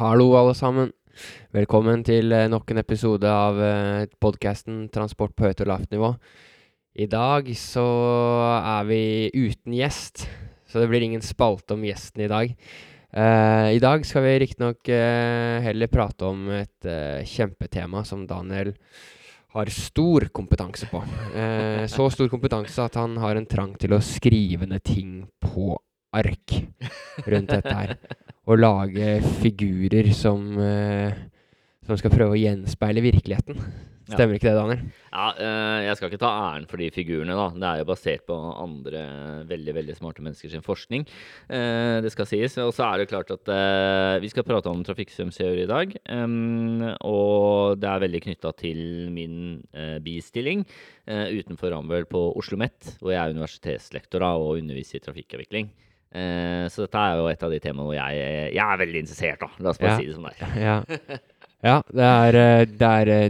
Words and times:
Hallo, 0.00 0.30
alle 0.32 0.54
sammen. 0.56 0.94
Velkommen 1.52 2.00
til 2.08 2.32
eh, 2.32 2.46
nok 2.48 2.70
en 2.72 2.80
episode 2.80 3.28
av 3.28 3.58
uh, 3.60 4.06
podkasten 4.24 4.86
Transport 4.88 5.34
på 5.36 5.44
høyt 5.44 5.60
og 5.60 5.68
lavt 5.68 5.90
nivå. 5.92 6.08
I 6.96 7.04
dag 7.04 7.50
så 7.60 7.84
er 8.56 8.86
vi 8.88 9.02
uten 9.34 9.74
gjest, 9.76 10.24
så 10.64 10.80
det 10.80 10.86
blir 10.88 11.04
ingen 11.04 11.20
spalte 11.20 11.76
om 11.76 11.84
gjesten 11.84 12.24
i 12.24 12.30
dag. 12.32 12.54
Uh, 13.12 13.68
I 13.76 13.82
dag 13.84 14.08
skal 14.08 14.24
vi 14.24 14.32
riktignok 14.40 14.88
uh, 14.88 15.60
heller 15.66 15.92
prate 15.92 16.32
om 16.32 16.48
et 16.62 16.88
uh, 16.88 17.20
kjempetema 17.20 18.00
som 18.08 18.24
Daniel 18.24 18.72
har 19.52 19.74
stor 19.76 20.30
kompetanse 20.32 20.88
på. 20.88 21.04
Uh, 21.36 21.84
så 21.92 22.08
stor 22.16 22.32
kompetanse 22.32 22.88
at 22.88 22.96
han 22.96 23.20
har 23.20 23.36
en 23.36 23.52
trang 23.52 23.76
til 23.76 23.92
å 23.92 24.00
skrive 24.00 24.64
ned 24.64 24.80
ting 24.80 25.26
på 25.44 25.74
ark 26.16 26.56
rundt 27.26 27.52
dette 27.52 27.76
her. 27.76 27.94
Og 28.50 28.58
lage 28.58 29.20
figurer 29.42 30.10
som, 30.16 30.42
uh, 30.58 31.14
som 31.86 32.00
skal 32.00 32.14
prøve 32.14 32.34
å 32.34 32.40
gjenspeile 32.40 33.04
virkeligheten. 33.04 33.60
Stemmer 34.10 34.36
ikke 34.36 34.48
det, 34.48 34.56
Daniel? 34.58 34.80
Ja, 35.10 35.26
eh, 35.38 35.80
jeg 35.86 35.98
skal 35.98 36.10
ikke 36.10 36.20
ta 36.22 36.30
æren 36.48 36.66
for 36.70 36.82
de 36.82 36.88
figurene, 36.94 37.34
da. 37.36 37.46
Det 37.54 37.68
er 37.68 37.80
jo 37.80 37.88
basert 37.90 38.24
på 38.28 38.36
andre 38.58 39.02
veldig 39.50 39.74
veldig 39.76 39.96
smarte 39.98 40.24
menneskers 40.24 40.64
forskning. 40.66 41.04
Eh, 41.50 41.98
det 42.02 42.12
skal 42.14 42.28
sies. 42.30 42.56
Og 42.62 42.72
så 42.74 42.86
er 42.88 43.00
det 43.00 43.10
klart 43.10 43.30
at 43.34 43.50
eh, 43.54 44.18
vi 44.22 44.30
skal 44.32 44.46
prate 44.46 44.70
om 44.70 44.82
trafikksystemteori 44.86 45.66
i 45.66 45.70
dag. 45.70 45.94
Um, 46.10 46.82
og 47.06 47.78
det 47.82 47.90
er 47.90 48.04
veldig 48.06 48.22
knytta 48.26 48.54
til 48.58 48.80
min 49.14 49.36
eh, 49.74 49.98
bistilling 50.02 50.64
eh, 51.06 51.30
utenfor 51.38 51.74
Rambøll 51.74 52.08
på 52.10 52.24
Oslo 52.30 52.50
OsloMet, 52.50 52.96
hvor 52.98 53.14
jeg 53.14 53.20
er 53.22 53.36
universitetslektor 53.36 54.24
da, 54.24 54.32
og 54.34 54.58
underviser 54.58 54.98
i 54.98 55.04
trafikkavvikling. 55.04 55.70
Eh, 56.12 56.64
så 56.74 56.82
dette 56.88 56.98
er 56.98 57.20
jo 57.20 57.28
et 57.30 57.42
av 57.46 57.52
de 57.54 57.60
temaene 57.62 57.86
hvor 57.86 57.94
jeg, 57.94 58.54
jeg 58.56 58.64
er 58.64 58.80
veldig 58.82 59.02
interessert, 59.04 59.40
da. 59.44 59.50
La 59.62 59.70
oss 59.70 59.78
bare 59.78 59.92
Ja. 59.92 59.98
si 60.00 60.06
det 60.08 60.14
som 60.16 60.26
det 60.26 60.34
er. 60.42 60.56
Ja. 60.58 61.18
ja 61.66 61.80
det 61.92 62.06
er, 62.06 62.36
eh, 62.40 62.62
det 62.68 62.88
er 62.88 63.10
eh, 63.12 63.24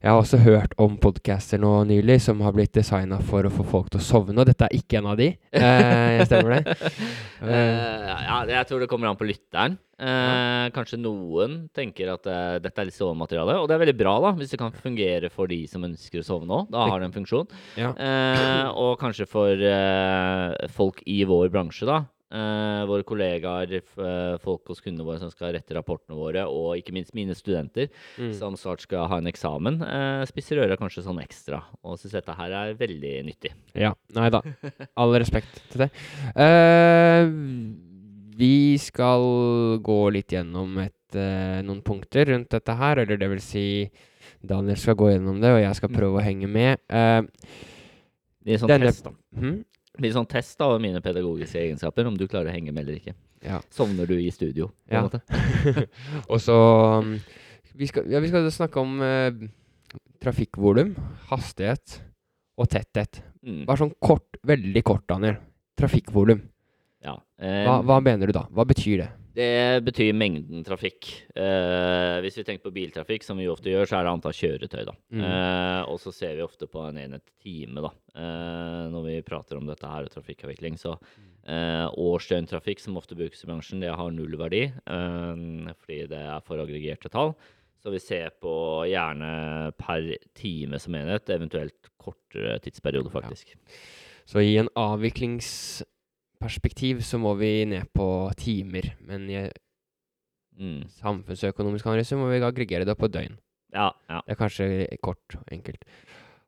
Jeg 0.00 0.08
har 0.08 0.18
også 0.18 0.40
hørt 0.42 0.74
om 0.80 0.96
podcaster 1.00 1.60
nå 1.62 1.72
nylig 1.88 2.18
som 2.24 2.40
har 2.44 2.54
blitt 2.56 2.74
designa 2.74 3.20
for 3.22 3.46
å 3.46 3.52
få 3.52 3.66
folk 3.68 3.90
til 3.92 4.00
å 4.00 4.04
sovne, 4.04 4.38
og 4.40 4.48
dette 4.48 4.66
er 4.66 4.74
ikke 4.76 4.98
en 4.98 5.10
av 5.12 5.18
de. 5.20 5.30
Eh, 5.52 6.22
stemmer 6.28 6.58
det? 6.58 6.76
Eh, 7.40 8.08
ja, 8.20 8.34
jeg 8.44 8.66
tror 8.68 8.82
det 8.82 8.86
kommer 8.90 9.08
an 9.08 9.16
på 9.16 9.24
lytteren. 9.24 9.78
Uh, 9.96 10.68
Kanskje 10.76 10.98
noen 11.00 11.54
tenker 11.72 12.10
at 12.12 12.28
uh, 12.28 12.58
dette 12.60 12.82
er 12.82 12.90
litt 12.90 12.96
sovemateriale. 12.98 13.54
Og 13.62 13.64
det 13.64 13.78
er 13.78 13.80
veldig 13.80 13.94
bra, 13.96 14.12
da, 14.20 14.34
hvis 14.36 14.52
det 14.52 14.58
kan 14.60 14.76
fungere 14.76 15.30
for 15.32 15.48
de 15.48 15.62
som 15.64 15.86
ønsker 15.88 16.20
å 16.20 16.26
sove 16.26 16.44
nå. 16.44 16.66
Da 16.68 16.84
har 16.90 17.00
det 17.00 17.08
en 17.08 17.16
funksjon. 17.16 17.48
ja. 17.80 17.94
Og 18.76 18.92
kanskje 19.00 19.24
for 19.24 19.64
folk 20.76 21.00
i 21.08 21.22
vår 21.24 21.48
bransje, 21.56 21.88
da. 21.88 22.02
Eh, 22.30 22.84
våre 22.86 23.02
kollegaer, 23.02 23.72
eh, 23.82 24.36
folk 24.38 24.64
hos 24.70 24.78
kundene 24.80 25.02
våre 25.04 25.18
som 25.18 25.30
skal 25.32 25.52
rette 25.56 25.74
rapportene 25.74 26.14
våre, 26.14 26.44
og 26.46 26.76
ikke 26.78 26.92
minst 26.94 27.12
mine 27.12 27.34
studenter 27.34 27.88
Mm. 28.18 28.32
som 28.38 28.54
snart 28.54 28.80
skal 28.84 29.08
ha 29.08 29.16
en 29.18 29.26
eksamen, 29.26 29.80
eh, 29.82 30.24
spisser 30.30 30.62
øra 30.62 30.76
kanskje 30.78 31.02
sånn 31.02 31.18
ekstra. 31.20 31.60
Og 31.82 31.98
syns 31.98 32.12
dette 32.12 32.32
her 32.36 32.52
er 32.52 32.74
veldig 32.74 33.24
nyttig. 33.26 33.50
ja. 33.74 33.92
Nei 34.14 34.28
da. 34.30 34.42
All 34.96 35.10
respekt 35.18 35.58
til 35.72 35.88
det. 35.88 35.90
Eh, 36.38 37.26
vi 38.40 38.76
skal 38.78 39.78
gå 39.82 39.98
litt 40.14 40.28
gjennom 40.32 40.78
et, 40.84 40.94
eh, 41.16 41.60
noen 41.66 41.82
punkter 41.82 42.26
rundt 42.30 42.48
dette 42.54 42.76
her, 42.76 43.00
eller 43.02 43.16
det 43.20 43.28
vil 43.28 43.40
si 43.40 43.90
Daniel 44.46 44.76
skal 44.78 44.94
gå 44.94 45.10
gjennom 45.12 45.40
det, 45.42 45.50
og 45.50 45.60
jeg 45.60 45.74
skal 45.76 45.88
prøve 45.92 46.20
å 46.20 46.24
henge 46.24 46.48
med. 46.48 46.78
Eh, 46.88 47.22
Det 48.42 48.54
er 48.54 48.58
sånn 48.62 48.68
Denne- 48.68 48.86
test, 48.86 49.04
da. 49.04 49.10
hm? 49.36 49.64
Blir 49.98 50.12
sånn 50.14 50.28
test 50.30 50.60
av 50.62 50.76
mine 50.80 51.00
pedagogiske 51.02 51.58
egenskaper, 51.58 52.06
om 52.06 52.16
du 52.16 52.26
klarer 52.30 52.50
å 52.52 52.54
henge 52.54 52.72
med 52.72 52.84
eller 52.86 53.00
ikke. 53.00 53.14
Ja. 53.42 53.58
Sovner 53.74 54.06
du 54.06 54.14
i 54.20 54.30
studio? 54.30 54.68
på 54.88 54.94
en 54.94 54.96
Ja. 54.96 55.02
måte? 55.02 55.86
Og 56.30 56.38
så 56.40 56.56
um, 57.00 57.16
vi 57.74 57.86
skal, 57.90 58.06
ja, 58.12 58.20
vi 58.20 58.28
skal 58.28 58.46
snakke 58.52 58.80
om 58.80 59.00
eh, 59.02 59.32
trafikkvolum, 60.22 60.94
hastighet 61.30 62.00
og 62.60 62.68
tetthet. 62.68 63.22
Mm. 63.42 63.64
Bare 63.68 63.80
sånn 63.80 63.94
kort, 64.04 64.36
veldig 64.46 64.82
kort, 64.84 65.06
Daniel. 65.08 65.38
Trafikkvolum. 65.80 66.42
Ja. 67.02 67.16
Eh, 67.40 67.62
Hva, 67.64 67.78
hva 67.88 68.00
mener 68.04 68.28
du 68.28 68.34
da? 68.36 68.42
Hva 68.52 68.66
betyr 68.68 69.00
det? 69.04 69.08
Det 69.34 69.82
betyr 69.86 70.16
mengden 70.16 70.64
trafikk. 70.66 71.06
Eh, 71.38 72.16
hvis 72.24 72.40
vi 72.40 72.44
tenker 72.46 72.64
på 72.64 72.72
biltrafikk, 72.74 73.22
som 73.22 73.38
vi 73.38 73.46
ofte 73.50 73.70
gjør, 73.70 73.86
så 73.86 73.98
er 73.98 74.06
det 74.06 74.14
antall 74.14 74.34
kjøretøy. 74.34 74.82
da. 74.88 74.94
Mm. 75.14 75.22
Eh, 75.28 75.82
og 75.92 76.00
så 76.02 76.12
ser 76.14 76.34
vi 76.38 76.46
ofte 76.46 76.66
på 76.70 76.82
en 76.88 76.98
enhet 76.98 77.24
time 77.42 77.84
da, 77.84 77.92
eh, 78.16 78.88
når 78.90 79.06
vi 79.06 79.14
prater 79.26 79.60
om 79.60 79.70
dette 79.70 79.86
her 79.86 80.08
og 80.08 80.14
trafikkavvikling. 80.16 80.80
Så 80.80 80.96
eh, 81.46 81.86
årsdøgntrafikk, 81.86 82.82
som 82.82 82.98
ofte 82.98 83.18
brukes 83.18 83.44
i 83.44 83.50
bransjen, 83.52 83.84
det 83.84 83.94
har 83.94 84.12
null 84.14 84.34
verdi 84.40 84.66
eh, 84.66 85.72
fordi 85.78 86.02
det 86.10 86.24
er 86.26 86.44
for 86.46 86.62
aggregerte 86.62 87.12
tall. 87.12 87.36
Så 87.80 87.94
vi 87.94 88.02
ser 88.02 88.34
på 88.42 88.52
gjerne 88.90 89.70
per 89.78 90.10
time 90.36 90.80
som 90.82 90.96
enhet, 90.98 91.30
eventuelt 91.32 91.88
kortere 92.02 92.58
tidsperiode, 92.60 93.08
faktisk. 93.14 93.54
Så 94.28 94.42
i 94.44 94.58
en 94.60 94.68
avviklingsperspektiv 96.40 97.02
så 97.04 97.18
må 97.20 97.34
vi 97.38 97.64
ned 97.66 97.88
på 97.94 98.32
timer, 98.36 98.94
men 99.06 99.28
i 99.30 99.50
Mm. 100.60 100.84
samfunnsøkonomisk 101.00 101.86
analyse 101.86 102.12
må 102.16 102.28
vi 102.28 102.40
aggregere 102.44 102.84
det 102.84 102.96
på 102.98 103.08
døgn. 103.08 103.38
Ja, 103.72 103.92
ja. 104.10 104.20
Det 104.26 104.32
er 104.32 104.36
kanskje 104.36 104.98
kort 105.02 105.36
og 105.36 105.44
enkelt. 105.50 105.84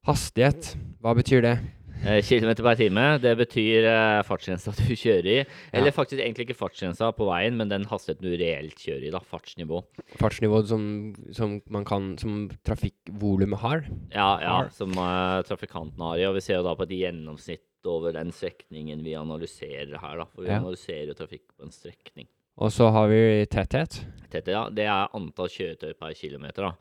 Hastighet, 0.05 0.77
hva 1.01 1.15
betyr 1.15 1.41
det? 1.41 1.59
Eh, 2.05 2.21
kilometer 2.21 2.63
per 2.63 2.75
time, 2.75 3.19
det 3.23 3.39
betyr 3.39 3.85
eh, 3.87 4.23
fartsgrensa 4.23 4.73
du 4.77 4.93
kjører 4.93 5.25
i. 5.25 5.47
Eller 5.73 5.87
Ja. 5.87 5.93
faktisk 5.93 6.21
egentlig 6.21 6.49
ikke 6.51 6.59
fartsgrensa 6.59 7.13
på 7.17 7.25
veien, 7.25 7.57
men 7.57 7.69
den 7.71 7.85
hastigheten 7.85 8.21
du 8.23 8.37
reelt 8.37 8.75
kjører 8.77 9.07
i, 9.07 9.11
da. 9.11 9.21
Fartsnivå. 9.21 9.83
Fartsnivå 10.19 10.67
som, 10.67 11.15
som 11.33 11.63
man 11.71 11.85
kan 11.85 12.19
Som 12.19 12.51
trafikkvolumet 12.67 13.61
har? 13.61 13.85
Ja, 14.11 14.41
ja, 14.43 14.57
Har. 14.65 14.69
som 14.71 14.91
uh, 14.91 15.41
trafikanten 15.43 15.97
har 16.03 16.19
i. 16.19 16.27
Og 16.27 16.35
vi 16.35 16.41
ser 16.41 16.57
jo 16.59 16.65
da 16.65 16.75
på 16.75 16.83
et 16.83 16.99
gjennomsnitt 17.01 17.63
over 17.87 18.13
den 18.13 18.31
strekningen 18.33 19.03
vi 19.05 19.15
analyserer 19.19 19.99
her, 20.01 20.17
da. 20.19 20.25
For 20.25 20.43
vi 20.43 20.49
Ja. 20.49 20.59
analyserer 20.61 21.15
trafikk 21.15 21.49
på 21.57 21.65
en 21.65 21.71
strekning. 21.71 22.27
Og 22.59 22.71
så 22.71 22.91
har 22.93 23.09
vi 23.09 23.47
tetthet. 23.47 24.05
Tetthet, 24.31 24.53
ja, 24.53 24.69
det 24.69 24.85
er 24.85 25.09
antall 25.15 25.49
kjøretøy 25.49 25.95
per 25.99 26.13
kilometer, 26.15 26.63
da. 26.69 26.73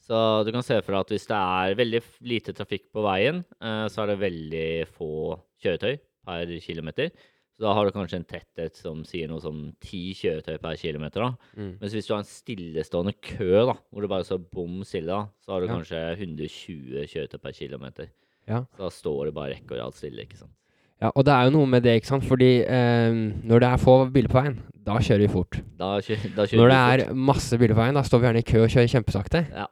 Så 0.00 0.44
du 0.44 0.50
kan 0.52 0.62
se 0.62 0.80
for 0.82 0.92
deg 0.92 1.00
at 1.00 1.08
hvis 1.14 1.26
det 1.28 1.36
er 1.38 1.74
veldig 1.78 2.02
lite 2.22 2.52
trafikk 2.52 2.90
på 2.92 3.02
veien, 3.04 3.44
eh, 3.60 3.86
så 3.88 4.02
er 4.02 4.06
det 4.16 4.18
veldig 4.18 4.88
få 4.88 5.40
kjøretøy 5.62 6.00
per 6.26 6.46
kilometer. 6.60 7.10
Så 7.54 7.60
da 7.66 7.74
har 7.74 7.84
du 7.84 7.92
kanskje 7.92 8.16
en 8.16 8.24
tetthet 8.24 8.74
som 8.74 9.04
sier 9.04 9.28
noe 9.28 9.38
som 9.40 9.72
ti 9.80 10.14
kjøretøy 10.14 10.58
per 10.58 10.74
kilometer. 10.76 11.20
da. 11.20 11.36
Mm. 11.56 11.78
Mens 11.78 11.92
hvis 11.92 12.06
du 12.08 12.14
har 12.14 12.20
en 12.20 12.24
stillestående 12.24 13.14
kø, 13.20 13.66
da, 13.66 13.74
hvor 13.92 14.00
det 14.00 14.08
bare 14.08 14.24
står 14.24 14.50
bom 14.50 14.80
stille, 14.82 15.06
da, 15.12 15.28
så 15.44 15.52
har 15.52 15.60
du 15.60 15.66
Ja. 15.66 15.74
kanskje 15.76 16.16
120 16.16 17.06
kjøretøy 17.06 17.38
per 17.40 17.52
kilometer. 17.52 18.08
Ja. 18.50 18.64
Så 18.76 18.82
da 18.84 18.90
står 18.94 19.30
det 19.30 19.34
bare 19.36 19.54
rekke 19.54 19.76
og 19.76 19.80
rad 19.84 19.94
stille, 19.98 20.26
ikke 20.26 20.40
sant. 20.40 20.52
ja. 21.00 21.12
Og 21.14 21.24
det 21.24 21.32
er 21.36 21.46
jo 21.48 21.54
noe 21.54 21.70
med 21.70 21.84
det, 21.86 21.94
ikke 22.00 22.10
sant. 22.10 22.26
Fordi 22.28 22.50
eh, 22.66 23.20
når 23.46 23.62
det 23.64 23.70
er 23.70 23.82
få 23.86 23.94
biler 24.12 24.32
på 24.32 24.40
veien, 24.42 24.58
da 24.90 24.96
kjører 24.98 25.22
vi 25.24 25.30
fort. 25.32 25.60
Da, 25.78 25.94
kjø 26.02 26.16
da 26.34 26.46
kjører 26.48 26.60
Når 26.60 26.72
det 26.72 26.80
fort. 26.80 27.04
er 27.10 27.20
masse 27.30 27.58
biler 27.60 27.76
på 27.76 27.82
veien, 27.84 27.94
da 28.00 28.02
står 28.06 28.20
vi 28.24 28.28
gjerne 28.30 28.42
i 28.44 28.48
kø 28.50 28.62
og 28.64 28.72
kjører 28.74 28.92
kjempesakte. 28.96 29.42
Ja. 29.54 29.66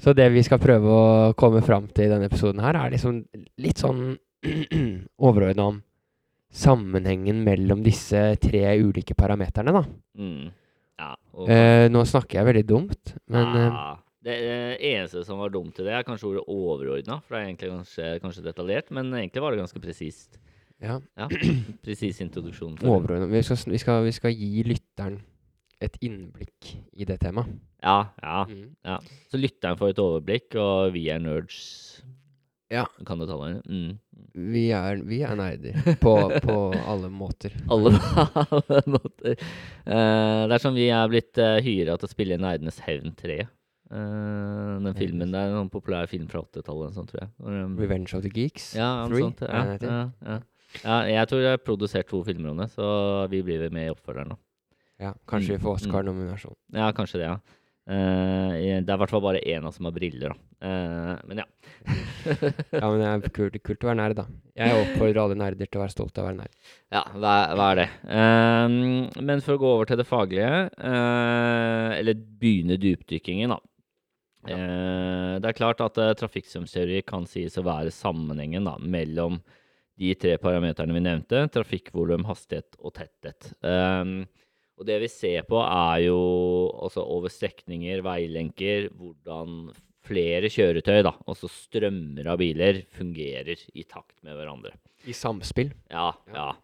Så 0.00 0.14
det 0.16 0.30
vi 0.32 0.42
skal 0.46 0.60
prøve 0.62 0.88
å 0.96 1.32
komme 1.36 1.60
fram 1.66 1.88
til 1.92 2.06
i 2.06 2.12
denne 2.12 2.28
episoden 2.30 2.62
her, 2.64 2.78
er 2.80 2.94
liksom 2.94 3.18
litt 3.60 3.82
sånn 3.82 4.14
overordna 5.28 5.66
om 5.74 5.80
sammenhengen 6.50 7.42
mellom 7.46 7.82
disse 7.84 8.20
tre 8.42 8.62
ulike 8.80 9.14
parameterne, 9.18 9.74
da. 9.76 9.82
Mm. 10.18 10.48
Ja, 11.00 11.10
okay. 11.32 11.54
Eh, 11.54 11.84
nå 11.92 12.02
snakker 12.08 12.40
jeg 12.40 12.48
veldig 12.48 12.64
dumt, 12.68 13.12
men 13.30 13.52
eh, 13.56 13.66
Ja, 13.68 13.84
det 14.26 14.34
eh, 14.36 14.74
eneste 14.92 15.22
som 15.24 15.38
var 15.40 15.52
dumt 15.54 15.72
til 15.76 15.86
det, 15.88 15.94
er 15.96 16.04
kanskje 16.06 16.28
ordet 16.28 16.44
overordna. 16.52 17.20
For 17.24 17.34
det 17.36 17.40
er 17.40 17.48
egentlig 17.48 17.70
kanskje, 17.72 18.08
kanskje 18.24 18.44
detaljert, 18.44 18.90
men 18.96 19.12
egentlig 19.16 19.42
var 19.44 19.54
det 19.56 19.62
ganske 19.62 19.80
presist. 19.82 20.38
ja, 20.82 20.98
Ja, 21.16 21.28
Presis 21.84 22.20
introduksjon. 22.24 22.78
overordna. 22.84 23.26
Vi, 23.32 23.40
vi, 23.40 23.80
vi 24.08 24.12
skal 24.16 24.34
gi 24.36 24.62
lytteren 24.68 25.20
et 25.80 25.96
innblikk 26.04 26.74
i 27.00 27.06
det 27.08 27.16
temaet. 27.22 27.48
Ja, 27.82 28.10
ja, 28.20 28.44
Mm. 28.44 28.74
ja. 28.84 28.98
Så 29.32 29.38
lytteren 29.40 29.78
får 29.80 29.94
et 29.94 29.98
overblikk, 30.04 30.54
og 30.60 30.92
vi 30.92 31.06
er 31.08 31.18
nerds. 31.24 32.02
Ja. 32.70 32.84
Kan 33.08 33.18
du 33.18 33.24
tale 33.26 33.54
det? 33.54 33.62
Mm. 33.66 33.94
Vi 34.52 34.66
er, 34.76 35.00
vi 35.08 35.22
er 35.26 35.32
nerder 35.34 35.78
på, 36.04 36.12
på 36.44 36.56
alle 36.86 37.08
måter. 37.10 37.56
Alle 37.72 37.94
alle 38.44 38.82
måter. 38.86 39.40
Uh, 39.88 40.44
det 40.46 40.54
er 40.58 40.62
som 40.62 40.76
vi 40.76 40.90
er 40.92 41.08
blitt 41.10 41.40
uh, 41.40 41.56
hyra 41.64 41.96
til 41.98 42.06
å 42.06 42.12
spille 42.12 42.36
i 42.36 42.42
Nerdenes 42.44 42.78
hevn 42.84 43.16
3. 43.18 43.40
Eh, 43.90 44.74
den 44.84 44.94
filmen 44.94 45.32
der, 45.34 45.56
en 45.58 45.70
populær 45.72 46.06
film 46.10 46.28
fra 46.30 46.44
80-tallet, 46.44 46.94
sånn, 46.94 47.08
tror 47.10 47.24
jeg. 47.24 47.30
Um, 47.42 47.72
Revenge 47.80 48.14
of 48.14 48.22
the 48.22 48.30
Geeks. 48.30 48.70
Ja, 48.78 48.90
sånt. 49.10 49.42
Ja, 49.42 49.62
ja, 49.82 50.02
ja. 50.22 50.36
ja, 50.84 50.98
jeg 51.10 51.30
tror 51.32 51.42
jeg 51.42 51.56
har 51.56 51.64
produsert 51.64 52.10
to 52.10 52.22
filmer 52.26 52.52
om 52.52 52.62
det, 52.62 52.68
så 52.76 52.90
vi 53.32 53.42
blir 53.46 53.66
med 53.74 53.88
i 53.88 53.94
oppfølgeren 53.94 54.30
nå. 54.36 54.38
Ja, 55.00 55.14
kanskje 55.26 55.56
vi 55.56 55.62
får 55.64 55.80
Mm, 55.80 55.80
Oscar-nominasjon. 55.80 56.58
Ja, 56.76 56.92
kanskje 56.94 57.22
det, 57.22 57.32
ja. 57.32 57.40
Uh, 57.90 58.52
det 58.54 58.92
er 58.92 58.94
i 58.94 59.00
hvert 59.00 59.10
fall 59.10 59.22
bare 59.24 59.40
én 59.40 59.64
av 59.64 59.72
oss 59.72 59.80
som 59.80 59.88
har 59.88 59.94
briller, 59.96 60.30
da. 60.30 60.36
Uh, 60.62 61.14
men 61.26 61.40
ja. 61.40 61.46
Ja, 62.82 62.84
men 62.84 63.00
det 63.00 63.08
er 63.08 63.32
kult, 63.34 63.56
kult 63.66 63.82
å 63.82 63.88
være 63.90 63.98
nerd, 63.98 64.20
da. 64.20 64.26
Jeg 64.60 64.76
oppfordrer 64.84 65.22
alle 65.24 65.38
nerder 65.40 65.66
til 65.66 65.80
å 65.80 65.82
være 65.82 65.94
stolt 65.96 66.20
av 66.20 66.28
å 66.28 66.28
være 66.28 66.38
nerd. 66.44 66.54
Ja, 66.94 67.02
hva, 67.16 67.34
hva 67.58 67.70
er 67.72 67.80
det? 67.80 67.88
Um, 68.06 69.24
men 69.24 69.42
for 69.42 69.56
å 69.56 69.62
gå 69.64 69.72
over 69.72 69.90
til 69.90 69.98
det 69.98 70.06
faglige, 70.06 70.62
uh, 70.78 71.90
eller 71.96 72.22
begynne 72.44 72.78
dypdykkingen, 72.78 73.56
da. 73.56 73.58
Eh, 74.48 75.34
det 75.42 75.50
er 75.50 75.56
klart 75.58 75.82
at 75.84 75.98
trafikkstrømsteori 76.20 77.02
kan 77.08 77.26
sies 77.28 77.58
å 77.60 77.66
være 77.66 77.92
sammenhengen 77.92 78.68
da, 78.68 78.78
mellom 78.80 79.40
de 80.00 80.14
tre 80.16 80.36
parameterne 80.40 80.96
vi 80.96 81.02
nevnte, 81.04 81.42
trafikkvolum, 81.52 82.24
hastighet 82.28 82.78
og 82.80 82.94
tetthet. 82.96 83.52
Ehm, 83.66 84.22
og 84.80 84.86
det 84.88 84.96
vi 85.02 85.10
ser 85.12 85.44
på, 85.48 85.60
er 85.60 86.06
jo 86.06 86.20
altså 86.80 87.04
over 87.04 87.32
strekninger, 87.32 88.00
veilenker, 88.04 88.88
hvordan 88.96 89.68
flere 90.08 90.48
kjøretøy, 90.50 91.02
da, 91.04 91.12
altså 91.28 91.50
strømmer 91.52 92.30
av 92.32 92.40
biler, 92.40 92.80
fungerer 92.96 93.60
i 93.76 93.84
takt 93.84 94.16
med 94.24 94.38
hverandre. 94.38 94.72
I 95.04 95.16
samspill. 95.16 95.74
Ja, 95.92 96.08
ja. 96.32 96.54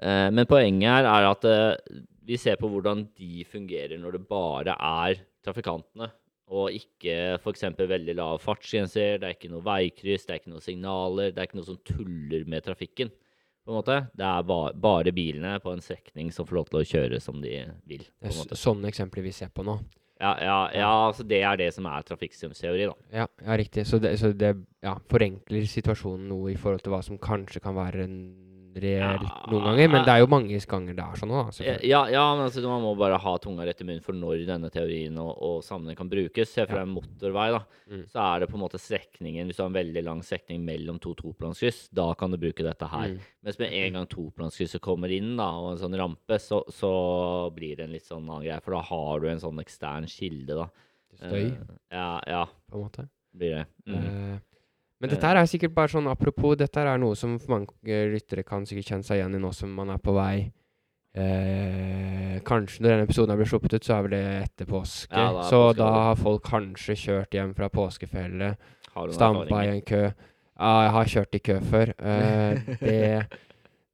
Eh, 0.00 0.28
men 0.32 0.48
poenget 0.48 0.88
her 0.88 1.10
er 1.10 1.28
at 1.28 1.44
eh, 1.48 2.00
vi 2.28 2.38
ser 2.40 2.56
på 2.60 2.70
hvordan 2.72 3.04
de 3.18 3.44
fungerer 3.48 4.00
når 4.00 4.16
det 4.16 4.24
bare 4.30 4.78
er 4.78 5.20
trafikantene, 5.44 6.08
og 6.48 6.74
ikke 6.74 7.36
f.eks. 7.38 7.64
veldig 7.76 8.16
lav 8.16 8.40
fartsgrenser, 8.42 9.20
det 9.20 9.28
er 9.28 9.36
ikke 9.36 9.52
noe 9.52 9.64
veikryss, 9.66 10.26
det 10.26 10.34
er 10.34 10.42
ikke 10.42 10.52
noe 10.54 10.64
signaler, 10.64 11.32
det 11.32 11.42
er 11.42 11.50
ikke 11.50 11.60
noe 11.60 11.68
som 11.68 11.80
tuller 11.86 12.48
med 12.48 12.64
trafikken. 12.66 13.12
på 13.64 13.72
en 13.74 13.76
måte. 13.76 13.96
Det 14.16 14.24
er 14.24 14.72
bare 14.80 15.12
bilene 15.12 15.58
på 15.60 15.74
en 15.74 15.84
strekning 15.84 16.32
som 16.32 16.46
får 16.48 16.56
lov 16.56 16.68
til 16.70 16.80
å 16.80 16.88
kjøre 16.88 17.20
som 17.20 17.42
de 17.42 17.66
vil. 17.84 18.06
Det 18.16 18.32
er 18.32 18.56
sånne 18.56 18.88
eksempler 18.88 19.26
vi 19.26 19.34
ser 19.36 19.52
på 19.52 19.66
nå. 19.66 19.76
Ja, 20.18 20.32
ja, 20.42 20.56
ja, 20.74 20.92
så 21.14 21.22
det 21.22 21.44
er 21.46 21.58
det 21.60 21.68
som 21.76 21.86
er 21.86 22.02
trafikkstrømsteori, 22.08 22.88
da. 22.90 22.94
Ja, 23.14 23.26
ja 23.44 23.58
riktig. 23.60 23.84
Så 23.86 24.00
det, 24.02 24.16
så 24.18 24.32
det 24.34 24.56
ja, 24.82 24.96
forenkler 25.10 25.68
situasjonen 25.70 26.26
noe 26.32 26.50
i 26.50 26.58
forhold 26.58 26.82
til 26.82 26.94
hva 26.96 27.04
som 27.06 27.20
kanskje 27.22 27.62
kan 27.62 27.76
være 27.76 28.08
en 28.08 28.16
reelt 28.82 29.22
Ja. 29.26 29.36
noen 29.50 29.64
ganger. 29.64 29.88
Men 29.92 30.04
det 30.06 30.12
er 30.14 30.18
jo 30.22 30.26
mange 30.30 30.58
ganger 30.72 30.94
det 30.96 31.04
er 31.04 31.20
sånn 31.20 31.32
òg. 31.34 31.60
Ja, 31.84 32.00
ja, 32.12 32.24
men 32.36 32.44
altså, 32.46 32.62
man 32.66 32.82
må 32.82 32.96
bare 32.98 33.18
ha 33.18 33.32
tunga 33.38 33.66
rett 33.66 33.80
i 33.80 33.84
munnen 33.84 34.02
for 34.04 34.12
når 34.16 34.46
denne 34.46 34.70
teorien 34.70 35.16
og, 35.18 35.32
og 35.42 35.62
sammenheng 35.66 35.96
kan 35.96 36.08
brukes. 36.08 36.52
Se 36.54 36.64
for 36.66 36.74
deg 36.78 36.86
en 36.86 36.94
motorvei, 36.96 37.48
da. 37.54 37.60
Mm. 37.90 38.02
Så 38.08 38.22
er 38.24 38.40
det 38.40 38.48
på 38.50 38.58
en 38.58 38.64
måte 38.64 38.78
strekningen 38.80 39.46
Hvis 39.48 39.56
du 39.56 39.62
har 39.64 39.70
en 39.70 39.78
veldig 39.78 40.04
lang 40.04 40.22
strekning 40.22 40.64
mellom 40.64 40.98
to 41.00 41.14
toplanskryss, 41.18 41.88
da 41.92 42.12
kan 42.14 42.30
du 42.30 42.36
bruke 42.38 42.62
dette 42.66 42.88
her. 42.88 43.14
Mm. 43.14 43.20
Mens 43.44 43.58
med 43.58 43.72
en 43.72 43.92
gang 44.00 44.06
toplanskrysset 44.06 44.80
kommer 44.84 45.10
inn, 45.14 45.36
da, 45.36 45.48
og 45.58 45.72
en 45.72 45.78
sånn 45.84 45.96
rampe, 45.98 46.38
så, 46.42 46.62
så 46.72 46.92
blir 47.54 47.76
det 47.76 47.84
en 47.88 47.92
litt 47.96 48.04
sånn 48.08 48.26
annen 48.28 48.44
greie. 48.44 48.60
For 48.64 48.76
da 48.76 48.82
har 48.90 49.20
du 49.20 49.28
en 49.30 49.40
sånn 49.40 49.58
ekstern 49.62 50.06
kilde, 50.10 50.54
da. 50.64 50.68
Støy, 51.18 51.48
Uh, 51.50 51.74
ja, 51.90 52.20
ja, 52.30 52.42
på 52.70 52.76
en 52.78 52.82
måte. 52.84 53.08
blir 53.34 53.54
det. 53.56 53.64
Mm. 53.88 54.04
Eh, 54.04 54.57
men 54.98 55.10
dette 55.12 55.26
her 55.30 55.38
er 55.38 55.46
sikkert 55.46 55.74
bare 55.76 55.92
sånn 55.92 56.08
apropos 56.10 56.56
Dette 56.58 56.80
her 56.80 56.88
er 56.90 56.98
noe 56.98 57.14
som 57.18 57.36
mange 57.50 57.70
eh, 57.86 58.08
lyttere 58.10 58.42
kan 58.46 58.66
sikkert 58.66 58.88
kjenne 58.92 59.06
seg 59.06 59.20
igjen 59.20 59.36
i 59.38 59.42
nå 59.42 59.52
som 59.54 59.70
man 59.74 59.92
er 59.94 60.00
på 60.02 60.14
vei 60.16 60.48
eh, 61.14 62.38
Kanskje 62.46 62.82
når 62.82 62.90
denne 62.92 63.06
episoden 63.06 63.38
blitt 63.38 63.50
sluppet 63.52 63.76
ut, 63.76 63.86
så 63.86 63.96
er 63.96 64.06
vel 64.06 64.14
det 64.14 64.24
etter 64.44 64.68
påske. 64.68 65.14
Ja, 65.14 65.28
er 65.30 65.48
så 65.50 65.60
påske, 65.68 65.78
da 65.80 65.84
da. 65.84 66.02
har 66.08 66.18
folk 66.20 66.44
kanskje 66.46 66.98
kjørt 67.02 67.34
hjem 67.34 67.54
fra 67.58 67.68
påskefjellet, 67.72 68.68
stampa 69.14 69.62
i 69.64 69.72
en 69.72 69.84
kø. 69.86 70.04
Ja, 70.58 70.70
jeg 70.84 70.92
har 70.96 71.10
kjørt 71.14 71.38
i 71.38 71.42
kø 71.48 71.58
før. 71.72 71.92
Eh, 71.98 72.70
det, 72.82 73.26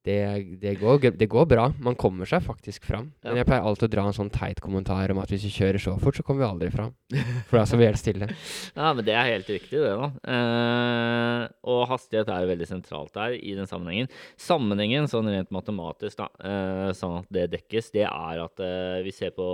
det, 0.04 0.18
det, 0.60 0.74
går, 0.80 0.98
det 1.16 1.26
går 1.32 1.46
bra. 1.48 1.62
Man 1.80 1.96
kommer 1.96 2.28
seg 2.28 2.42
faktisk 2.44 2.84
fram. 2.84 3.06
Men 3.24 3.38
jeg 3.40 3.48
pleier 3.48 3.64
alltid 3.64 3.86
å 3.88 3.92
dra 3.94 4.02
en 4.08 4.16
sånn 4.16 4.32
teit 4.32 4.60
kommentar 4.60 5.12
om 5.14 5.20
at 5.22 5.32
hvis 5.32 5.46
vi 5.46 5.52
kjører 5.54 5.80
så 5.80 5.94
fort, 6.00 6.18
så 6.18 6.24
kommer 6.26 6.44
vi 6.44 6.48
aldri 6.50 6.68
fram. 6.74 6.92
For 7.48 7.56
da 7.56 7.64
står 7.68 7.80
vi 7.80 7.88
helt 7.88 8.00
stille. 8.02 8.28
Ja, 8.76 8.90
men 8.90 9.00
det 9.06 9.14
er 9.16 9.30
helt 9.30 9.48
riktig, 9.48 9.80
det, 9.80 9.94
da. 9.96 10.10
Eh, 10.34 11.46
og 11.72 11.86
hastighet 11.88 12.28
er 12.28 12.44
jo 12.44 12.52
veldig 12.52 12.68
sentralt 12.68 13.16
her 13.22 13.38
i 13.38 13.56
den 13.56 13.70
sammenhengen. 13.70 14.12
Sammenhengen, 14.40 15.08
sånn 15.08 15.32
rent 15.32 15.54
matematisk, 15.56 16.20
da, 16.20 16.28
eh, 16.44 16.92
sånn 16.98 17.22
at 17.22 17.32
det 17.32 17.48
dekkes, 17.56 17.90
det 17.96 18.04
er 18.10 18.44
at 18.44 18.64
eh, 18.64 19.00
vi 19.06 19.16
ser 19.16 19.32
på 19.36 19.48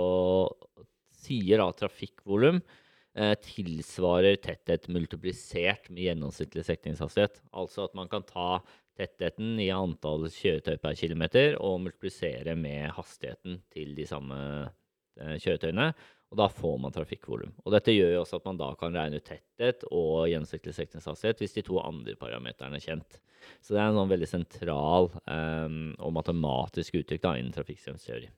sider 1.21 1.63
av 1.63 1.77
trafikkvolum 1.79 2.59
eh, 3.15 3.33
tilsvarer 3.43 4.39
tetthet 4.41 4.87
multiplisert 4.91 5.89
med 5.91 6.05
gjennomsnittlig 6.07 6.65
strekningshastighet. 6.65 7.41
Altså 7.53 7.87
at 7.87 7.95
man 7.97 8.09
kan 8.11 8.25
ta 8.27 8.61
tettheten 9.01 9.59
i 9.61 9.71
antall 9.73 10.27
kjøretøy 10.29 10.77
per 10.81 10.97
kilometer 10.99 11.57
og 11.59 11.81
multiplisere 11.85 12.55
med 12.59 12.91
hastigheten 12.95 13.61
til 13.73 13.93
de 13.97 14.07
samme 14.09 14.39
eh, 15.19 15.37
kjøretøyene. 15.41 15.91
Og 16.31 16.39
da 16.39 16.47
får 16.47 16.77
man 16.79 16.93
trafikkvolum. 16.95 17.51
Og 17.65 17.73
dette 17.75 17.91
gjør 17.91 18.13
jo 18.13 18.19
også 18.21 18.39
at 18.39 18.45
man 18.47 18.59
da 18.59 18.69
kan 18.79 18.93
regne 18.95 19.19
ut 19.19 19.25
tetthet 19.27 19.83
og 19.91 20.29
gjennomsnittlig 20.31 20.75
strekningshastighet 20.77 21.43
hvis 21.43 21.57
de 21.57 21.63
to 21.67 21.81
andre 21.83 22.15
parameterne 22.19 22.79
er 22.79 22.85
kjent. 22.85 23.17
Så 23.59 23.75
det 23.75 23.81
er 23.81 23.89
en 23.89 23.99
sånn 23.99 24.13
veldig 24.13 24.29
sentral 24.29 25.09
um, 25.25 25.81
og 25.99 26.15
matematisk 26.15 27.01
uttrykk 27.01 27.25
da, 27.25 27.33
innen 27.35 27.51
trafikkstrømsteori. 27.55 28.31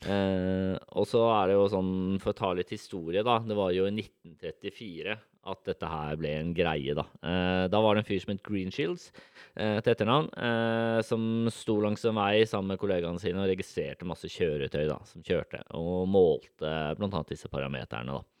Eh, 0.00 0.76
og 0.96 1.04
så 1.08 1.20
er 1.34 1.50
det 1.50 1.56
jo 1.58 1.66
sånn, 1.68 1.90
for 2.22 2.32
å 2.32 2.38
ta 2.38 2.52
litt 2.56 2.72
historie, 2.72 3.24
da. 3.26 3.38
Det 3.44 3.56
var 3.58 3.74
jo 3.76 3.84
i 3.88 3.92
1934 3.92 5.18
at 5.50 5.62
dette 5.64 5.88
her 5.88 6.16
ble 6.20 6.32
en 6.38 6.54
greie, 6.56 6.94
da. 6.96 7.04
Eh, 7.24 7.66
da 7.72 7.80
var 7.84 7.96
det 7.96 8.04
en 8.04 8.08
fyr 8.08 8.20
som 8.22 8.32
het 8.34 8.42
Greenshields, 8.44 9.10
eh, 9.56 9.78
til 9.80 9.92
etternavn, 9.94 10.28
eh, 10.36 11.00
som 11.04 11.48
sto 11.52 11.78
langs 11.80 12.04
en 12.04 12.16
vei 12.16 12.44
sammen 12.48 12.74
med 12.74 12.80
kollegaene 12.80 13.20
sine 13.20 13.40
og 13.44 13.48
registrerte 13.48 14.08
masse 14.08 14.28
kjøretøy 14.28 14.86
da, 14.88 14.98
som 15.04 15.24
kjørte, 15.24 15.62
og 15.76 16.08
målte 16.08 16.96
blant 16.96 17.12
annet 17.12 17.32
disse 17.34 17.48
parameterne, 17.52 18.20
da. 18.20 18.39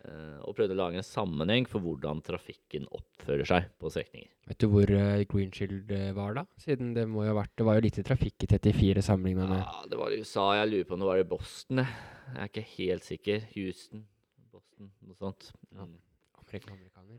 Eh, 0.00 0.36
og 0.48 0.54
prøvde 0.56 0.72
å 0.72 0.78
lage 0.78 0.96
en 0.96 1.04
sammenheng 1.04 1.66
for 1.68 1.84
hvordan 1.84 2.22
trafikken 2.24 2.86
oppfører 2.96 3.48
seg 3.48 3.66
på 3.80 3.90
strekninger. 3.92 4.30
Vet 4.48 4.62
du 4.62 4.70
hvor 4.72 4.88
uh, 4.88 5.20
Greenshield 5.28 5.90
eh, 5.92 6.06
var 6.16 6.38
da? 6.38 6.44
Siden 6.62 6.94
det 6.96 7.04
må 7.06 7.26
jo 7.26 7.34
ha 7.34 7.36
vært 7.42 7.52
Det 7.60 7.66
var 7.68 7.76
jo 7.76 7.84
lite 7.84 8.04
trafikk 8.06 8.46
i 8.46 8.48
34 8.48 9.02
sammenligna 9.04 9.48
med 9.50 9.60
Ja, 9.60 9.82
det 9.92 9.98
var 10.00 10.14
i 10.14 10.22
USA. 10.22 10.46
Jeg 10.56 10.70
lurer 10.70 10.86
på 10.88 10.96
om 10.96 11.02
det 11.04 11.10
var 11.10 11.20
i 11.20 11.26
Boston. 11.28 11.82
jeg. 11.82 11.98
Jeg 12.30 12.40
er 12.40 12.48
ikke 12.48 12.64
helt 12.70 13.08
sikker. 13.10 13.44
Houston, 13.52 14.06
Boston, 14.54 14.88
noe 15.04 15.18
sånt. 15.18 15.50
Ja. 15.74 15.84
Mm. 15.84 15.98
amerikaner. 16.40 17.18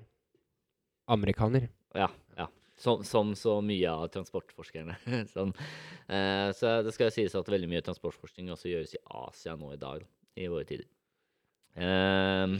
Amerikaner. 1.18 1.68
Ja. 2.02 2.08
ja. 2.40 2.48
Som, 2.82 3.04
som 3.06 3.36
så 3.38 3.60
mye 3.62 3.92
av 3.94 4.08
transportforskerne. 4.16 4.98
sånn. 5.36 5.54
eh, 6.10 6.50
så 6.58 6.80
det 6.82 6.96
skal 6.98 7.12
jo 7.12 7.16
sies 7.20 7.38
at 7.38 7.54
veldig 7.54 7.70
mye 7.70 7.84
transportforskning 7.86 8.50
også 8.56 8.74
gjøres 8.74 8.98
i 8.98 9.04
Asia 9.22 9.54
nå 9.54 9.70
i 9.76 9.80
dag, 9.86 10.02
i 10.34 10.50
våre 10.50 10.66
tider. 10.66 10.90
Eh, 11.76 12.60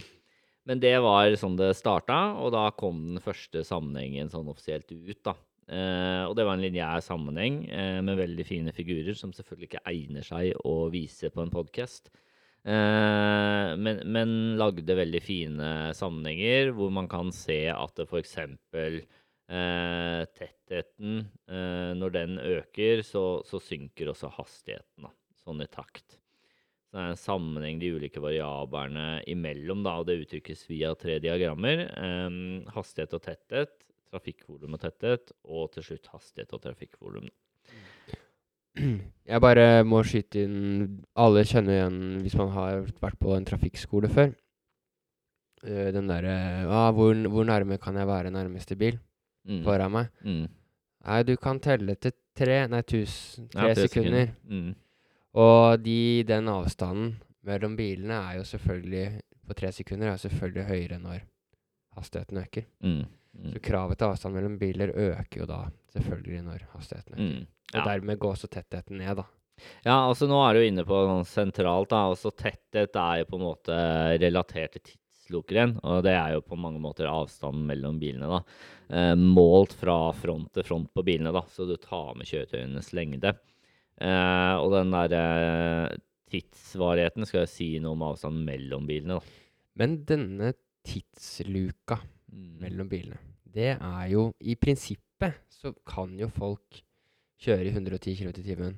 men 0.70 0.82
det 0.82 0.94
var 1.02 1.34
sånn 1.40 1.58
det 1.60 1.72
starta, 1.78 2.20
og 2.40 2.54
da 2.54 2.68
kom 2.78 3.00
den 3.10 3.24
første 3.24 3.64
sammenhengen 3.66 4.30
sånn 4.32 4.52
offisielt 4.52 4.92
ut, 4.94 5.22
da. 5.26 5.36
Eh, 5.72 6.24
og 6.28 6.36
det 6.36 6.46
var 6.46 6.58
en 6.58 6.64
lineær 6.66 7.02
sammenheng 7.06 7.64
eh, 7.72 8.00
med 8.04 8.20
veldig 8.20 8.46
fine 8.48 8.74
figurer, 8.76 9.16
som 9.18 9.34
selvfølgelig 9.34 9.70
ikke 9.70 9.86
egner 9.92 10.28
seg 10.28 10.52
å 10.68 10.76
vise 10.94 11.32
på 11.32 11.44
en 11.46 11.54
podkast. 11.54 12.12
Eh, 12.62 13.72
men, 13.82 14.04
men 14.06 14.36
lagde 14.62 14.98
veldig 15.00 15.22
fine 15.26 15.72
sammenhenger 15.98 16.76
hvor 16.78 16.92
man 16.94 17.10
kan 17.10 17.34
se 17.34 17.64
at 17.74 18.04
f.eks. 18.06 18.38
Eh, 19.52 20.22
tettheten, 20.38 21.26
eh, 21.50 21.92
når 21.98 22.14
den 22.16 22.38
øker, 22.40 23.02
så, 23.04 23.42
så 23.44 23.60
synker 23.60 24.14
også 24.14 24.30
hastigheten, 24.38 25.10
sånn 25.42 25.66
i 25.66 25.72
takt. 25.72 26.21
Så 26.92 26.98
det 27.00 27.04
er 27.06 27.14
en 27.14 27.20
sammenheng 27.22 27.78
de 27.80 27.94
ulike 27.96 28.20
variablene 28.20 29.22
imellom, 29.32 29.80
da, 29.86 29.94
og 30.02 30.10
det 30.10 30.18
uttrykkes 30.26 30.66
via 30.68 30.92
tre 31.00 31.20
diagrammer. 31.24 31.86
Um, 31.96 32.66
hastighet 32.76 33.14
og 33.16 33.22
tetthet, 33.24 33.72
trafikkvolum 34.12 34.76
og 34.76 34.82
tetthet, 34.84 35.32
og 35.48 35.70
til 35.72 35.86
slutt 35.88 36.10
hastighet 36.12 36.52
og 36.58 36.66
trafikkvolum. 36.66 37.30
Jeg 39.28 39.42
bare 39.44 39.84
må 39.84 40.00
skyte 40.08 40.46
inn 40.46 40.60
Alle 41.20 41.42
kjenner 41.44 41.76
igjen 41.76 41.98
hvis 42.24 42.38
man 42.40 42.54
har 42.56 42.86
vært 43.04 43.18
på 43.20 43.34
en 43.36 43.48
trafikkskole 43.48 44.08
før. 44.12 44.30
Eh, 45.68 45.90
den 45.96 46.08
derre 46.10 46.36
ah, 46.72 46.88
hvor, 46.96 47.12
hvor 47.30 47.46
nærme 47.48 47.76
kan 47.84 48.00
jeg 48.00 48.08
være 48.10 48.32
nærmeste 48.36 48.78
bil 48.80 49.00
Mm. 49.42 49.64
foran 49.66 49.90
meg? 49.90 50.10
Mm. 50.22 50.44
Nei, 51.02 51.16
du 51.26 51.32
kan 51.42 51.58
telle 51.60 51.96
til 51.98 52.12
tre 52.38 52.60
Nei, 52.70 52.84
tusen, 52.86 53.48
tre 53.50 53.72
Ja, 53.72 53.74
tre 53.74 53.88
sekunder. 53.88 54.28
Mm. 54.46 54.76
Og 55.40 55.80
de, 55.84 56.24
den 56.28 56.50
avstanden 56.52 57.14
mellom 57.48 57.78
bilene 57.78 58.18
er 58.20 58.40
jo 58.42 58.48
selvfølgelig 58.48 59.22
På 59.48 59.56
tre 59.58 59.72
sekunder 59.74 60.12
er 60.12 60.20
selvfølgelig 60.22 60.66
høyere 60.68 61.00
når 61.02 61.24
hastigheten 61.98 62.40
øker. 62.40 62.68
Mm. 62.84 63.04
Mm. 63.32 63.52
Så 63.52 63.60
kravet 63.64 64.00
til 64.00 64.08
avstand 64.08 64.36
mellom 64.36 64.58
biler 64.60 64.94
øker 64.96 65.42
jo 65.42 65.48
da 65.50 65.60
selvfølgelig 65.92 66.44
når 66.46 66.66
hastigheten 66.72 67.16
øker. 67.16 67.40
Mm. 67.42 67.48
Og 67.72 67.88
dermed 67.88 68.20
går 68.20 68.36
også 68.36 68.48
tettheten 68.52 69.00
ned, 69.02 69.16
da. 69.20 69.26
Ja, 69.86 69.98
altså 70.08 70.28
nå 70.30 70.40
er 70.46 70.56
du 70.56 70.64
inne 70.66 70.86
på 70.88 70.98
noe 71.08 71.28
sentralt. 71.28 71.92
da, 71.92 72.06
altså 72.12 72.32
Tetthet 72.32 72.96
er 72.98 73.22
jo 73.22 73.30
på 73.30 73.40
en 73.40 73.46
måte 73.46 73.78
relatert 74.22 74.78
til 74.78 74.86
tidslokeren, 74.88 75.78
og 75.84 76.02
det 76.06 76.16
er 76.18 76.36
jo 76.36 76.46
på 76.46 76.60
mange 76.60 76.82
måter 76.82 77.10
avstanden 77.12 77.68
mellom 77.70 78.00
bilene. 78.02 78.28
da, 78.28 78.42
eh, 78.90 79.16
Målt 79.16 79.74
fra 79.74 80.12
front 80.18 80.54
til 80.54 80.64
front 80.68 80.94
på 80.94 81.06
bilene, 81.06 81.34
da, 81.36 81.44
så 81.48 81.68
du 81.68 81.76
tar 81.78 82.16
med 82.16 82.28
kjøretøyenes 82.28 82.94
lengde. 82.94 83.36
Eh, 84.02 84.56
og 84.58 84.72
den 84.74 84.92
der 84.96 85.14
eh, 85.14 85.98
tidsvarigheten 86.32 87.28
skal 87.30 87.44
jo 87.44 87.50
si 87.52 87.68
noe 87.84 87.94
om 87.98 88.06
avstanden 88.08 88.46
mellom 88.48 88.88
bilene, 88.90 89.20
da. 89.20 89.22
Men 89.78 90.00
denne 90.10 90.54
tidsluka 90.88 92.00
Mm. 92.32 92.60
mellom 92.62 92.88
bilene, 92.88 93.18
det 93.52 93.74
er 93.76 94.06
jo 94.08 94.30
I 94.40 94.54
prinsippet 94.56 95.34
så 95.52 95.74
kan 95.86 96.14
jo 96.18 96.30
folk 96.32 96.78
kjøre 97.44 97.66
i 97.68 97.74
110 97.74 98.16
km 98.16 98.30
i 98.40 98.46
timen 98.46 98.78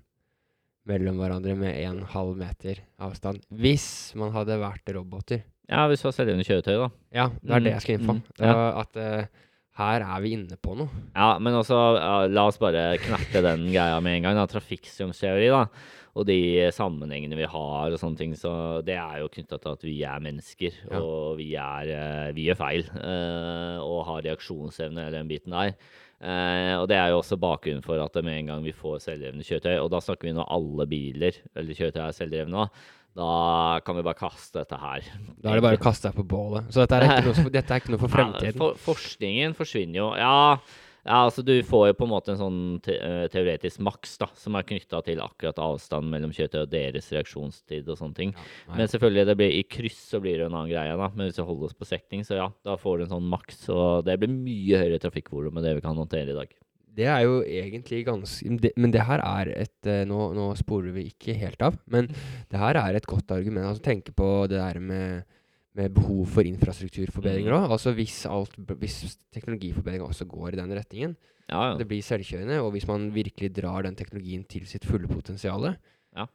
mellom 0.89 1.19
hverandre 1.21 1.53
med 1.55 1.77
en 1.83 1.99
halv 2.03 2.35
meter 2.35 2.79
avstand. 2.99 3.43
Hvis 3.53 4.15
man 4.17 4.31
hadde 4.33 4.57
vært 4.59 4.89
roboter. 4.95 5.43
Ja, 5.69 5.85
hvis 5.87 6.01
du 6.01 6.07
har 6.09 6.15
selvgivende 6.17 6.47
kjøretøy, 6.49 6.75
da. 6.81 6.89
Ja, 7.13 7.27
det 7.29 7.51
er 7.51 7.59
Mm, 7.59 7.63
det 7.63 7.71
jeg 7.73 7.81
skal 7.81 7.95
inn 7.99 8.07
på. 8.07 8.13
mm, 8.15 8.23
var 8.41 8.81
At 8.81 8.97
eh, 8.97 9.25
her 9.79 10.03
er 10.05 10.21
vi 10.21 10.33
inne 10.37 10.57
på 10.61 10.75
noe. 10.77 10.89
Ja, 11.15 11.39
men 11.41 11.55
også, 11.57 11.77
la 12.29 12.43
oss 12.49 12.59
bare 12.61 12.97
knappe 13.01 13.41
den 13.41 13.67
greia 13.73 13.99
med 14.05 14.19
en 14.19 14.27
gang. 14.27 14.35
da, 14.37 14.45
Trafikkstrømsteori, 14.51 15.47
da. 15.49 15.63
Og 16.13 16.27
de 16.29 16.69
sammenhengene 16.69 17.33
vi 17.39 17.47
har 17.49 17.89
og 17.89 17.97
sånne 17.97 18.19
ting. 18.19 18.35
Så 18.37 18.83
det 18.85 18.93
er 19.01 19.23
jo 19.23 19.31
knytta 19.33 19.57
til 19.63 19.71
at 19.73 19.81
vi 19.87 19.95
er 20.05 20.21
mennesker, 20.21 20.71
Ja. 20.91 20.99
og 21.01 21.37
vi, 21.39 21.55
er, 21.57 21.89
eh, 21.89 22.31
vi 22.37 22.45
gjør 22.51 22.59
feil. 22.61 22.83
eh, 23.01 23.79
og 23.81 24.05
har 24.05 24.21
reaksjonsevne, 24.21 25.09
den 25.11 25.27
biten 25.27 25.49
der. 25.57 25.73
Eh, 26.23 26.77
og 26.79 26.87
det 26.87 26.95
er 26.95 27.09
jo 27.09 27.17
også 27.19 27.35
bakgrunnen 27.41 27.83
for 27.83 27.97
at 27.99 28.13
med 28.23 28.37
en 28.37 28.45
gang 28.53 28.63
vi 28.63 28.71
får 28.71 29.01
selvdrevne 29.01 29.43
kjøretøy, 29.43 29.79
og 29.81 29.89
da 29.91 29.97
snakker 29.99 30.29
vi 30.29 30.31
nå 30.37 30.45
alle 30.47 30.85
biler 30.87 31.33
eller 31.57 31.73
kjøretøy 31.73 31.99
er 32.05 32.13
selvdrevne, 32.15 32.61
da, 32.61 32.69
da 33.13 33.79
kan 33.85 33.95
vi 33.99 34.03
bare 34.05 34.17
kaste 34.17 34.63
dette 34.63 34.77
her. 34.81 35.03
Da 35.43 35.51
er 35.51 35.59
det 35.59 35.65
bare 35.67 35.77
å 35.77 35.83
kaste 35.83 36.09
deg 36.09 36.15
på 36.17 36.25
bålet. 36.33 36.71
Så 36.73 36.81
dette 36.81 36.97
er 36.97 37.05
ikke 37.09 37.27
noe, 37.29 37.51
dette 37.59 37.75
er 37.75 37.83
ikke 37.83 37.93
noe 37.93 38.01
for 38.01 38.09
Ja, 38.09 38.15
fremtiden. 38.23 38.57
for, 38.57 38.79
forskningen 38.87 39.53
forsvinner 39.59 39.99
jo. 39.99 40.07
Ja, 40.17 40.33
ja, 41.03 41.17
altså 41.27 41.43
du 41.43 41.51
får 41.67 41.89
jo 41.89 41.95
på 41.99 42.05
en 42.07 42.11
måte 42.13 42.31
en 42.31 42.39
sånn 42.39 42.59
te 42.81 42.93
eh, 42.95 43.25
teoretisk 43.27 43.81
maks 43.83 44.13
da, 44.21 44.29
som 44.39 44.55
er 44.55 44.63
knytta 44.63 45.01
til 45.03 45.19
akkurat 45.19 45.57
avstanden 45.59 46.07
mellom 46.13 46.31
kjøttet 46.31 46.61
og 46.63 46.71
deres 46.71 47.09
reaksjonstid 47.11 47.89
og 47.91 47.99
sånne 47.99 48.15
ting. 48.21 48.31
Ja, 48.69 48.77
Men 48.79 48.87
selvfølgelig, 48.87 49.25
det 49.27 49.35
blir, 49.41 49.51
i 49.59 49.65
kryss 49.67 49.99
så 50.13 50.21
blir 50.23 50.39
det 50.39 50.47
en 50.47 50.55
annen 50.55 50.71
greie. 50.71 50.95
da, 50.95 51.09
Men 51.13 51.27
hvis 51.27 51.41
vi 51.41 51.45
holder 51.49 51.67
oss 51.69 51.75
på 51.75 51.89
sekting, 51.89 52.23
så 52.23 52.39
ja, 52.39 52.47
da 52.63 52.77
får 52.79 52.97
du 52.97 53.03
en 53.09 53.13
sånn 53.17 53.27
maks. 53.35 53.65
Og 53.75 54.05
det 54.07 54.15
blir 54.23 54.31
mye 54.31 54.79
høyere 54.79 55.01
trafikkvolum 55.03 55.59
enn 55.59 55.67
det 55.67 55.75
vi 55.81 55.83
kan 55.83 55.99
håndtere 55.99 56.31
i 56.31 56.39
dag. 56.39 56.55
Det 56.93 57.07
er 57.09 57.23
jo 57.25 57.39
egentlig 57.41 58.03
ganske 58.05 58.71
Men 58.77 58.93
det 58.93 59.05
her 59.07 59.21
er 59.25 59.49
et 59.63 59.89
eh, 59.89 60.03
nå, 60.09 60.27
nå 60.37 60.49
sporer 60.59 60.93
vi 60.93 61.07
ikke 61.09 61.35
helt 61.39 61.61
av, 61.65 61.77
men 61.89 62.09
det 62.51 62.59
her 62.61 62.77
er 62.79 62.97
et 62.99 63.07
godt 63.09 63.31
argument. 63.33 63.71
Altså 63.71 63.85
Tenke 63.85 64.13
på 64.15 64.27
det 64.51 64.59
der 64.59 64.79
med, 64.79 65.23
med 65.77 65.93
behov 65.95 66.25
for 66.35 66.45
infrastrukturforbedringer 66.47 67.53
Mm. 67.53 67.71
Altså 67.73 67.95
hvis, 67.97 68.25
alt, 68.29 68.53
hvis 68.79 69.17
teknologiforbedringa 69.33 70.05
også 70.05 70.27
går 70.29 70.53
i 70.53 70.61
den 70.61 70.75
retningen. 70.77 71.15
Ja, 71.49 71.71
ja. 71.71 71.73
Det 71.77 71.87
blir 71.89 72.05
selvkjørende, 72.05 72.61
og 72.63 72.71
hvis 72.71 72.87
man 72.87 73.09
virkelig 73.13 73.51
drar 73.57 73.83
den 73.83 73.97
teknologien 73.99 74.45
til 74.47 74.63
sitt 74.69 74.85
fulle 74.87 75.09
potensial, 75.11 75.73
Ja, 76.15 76.27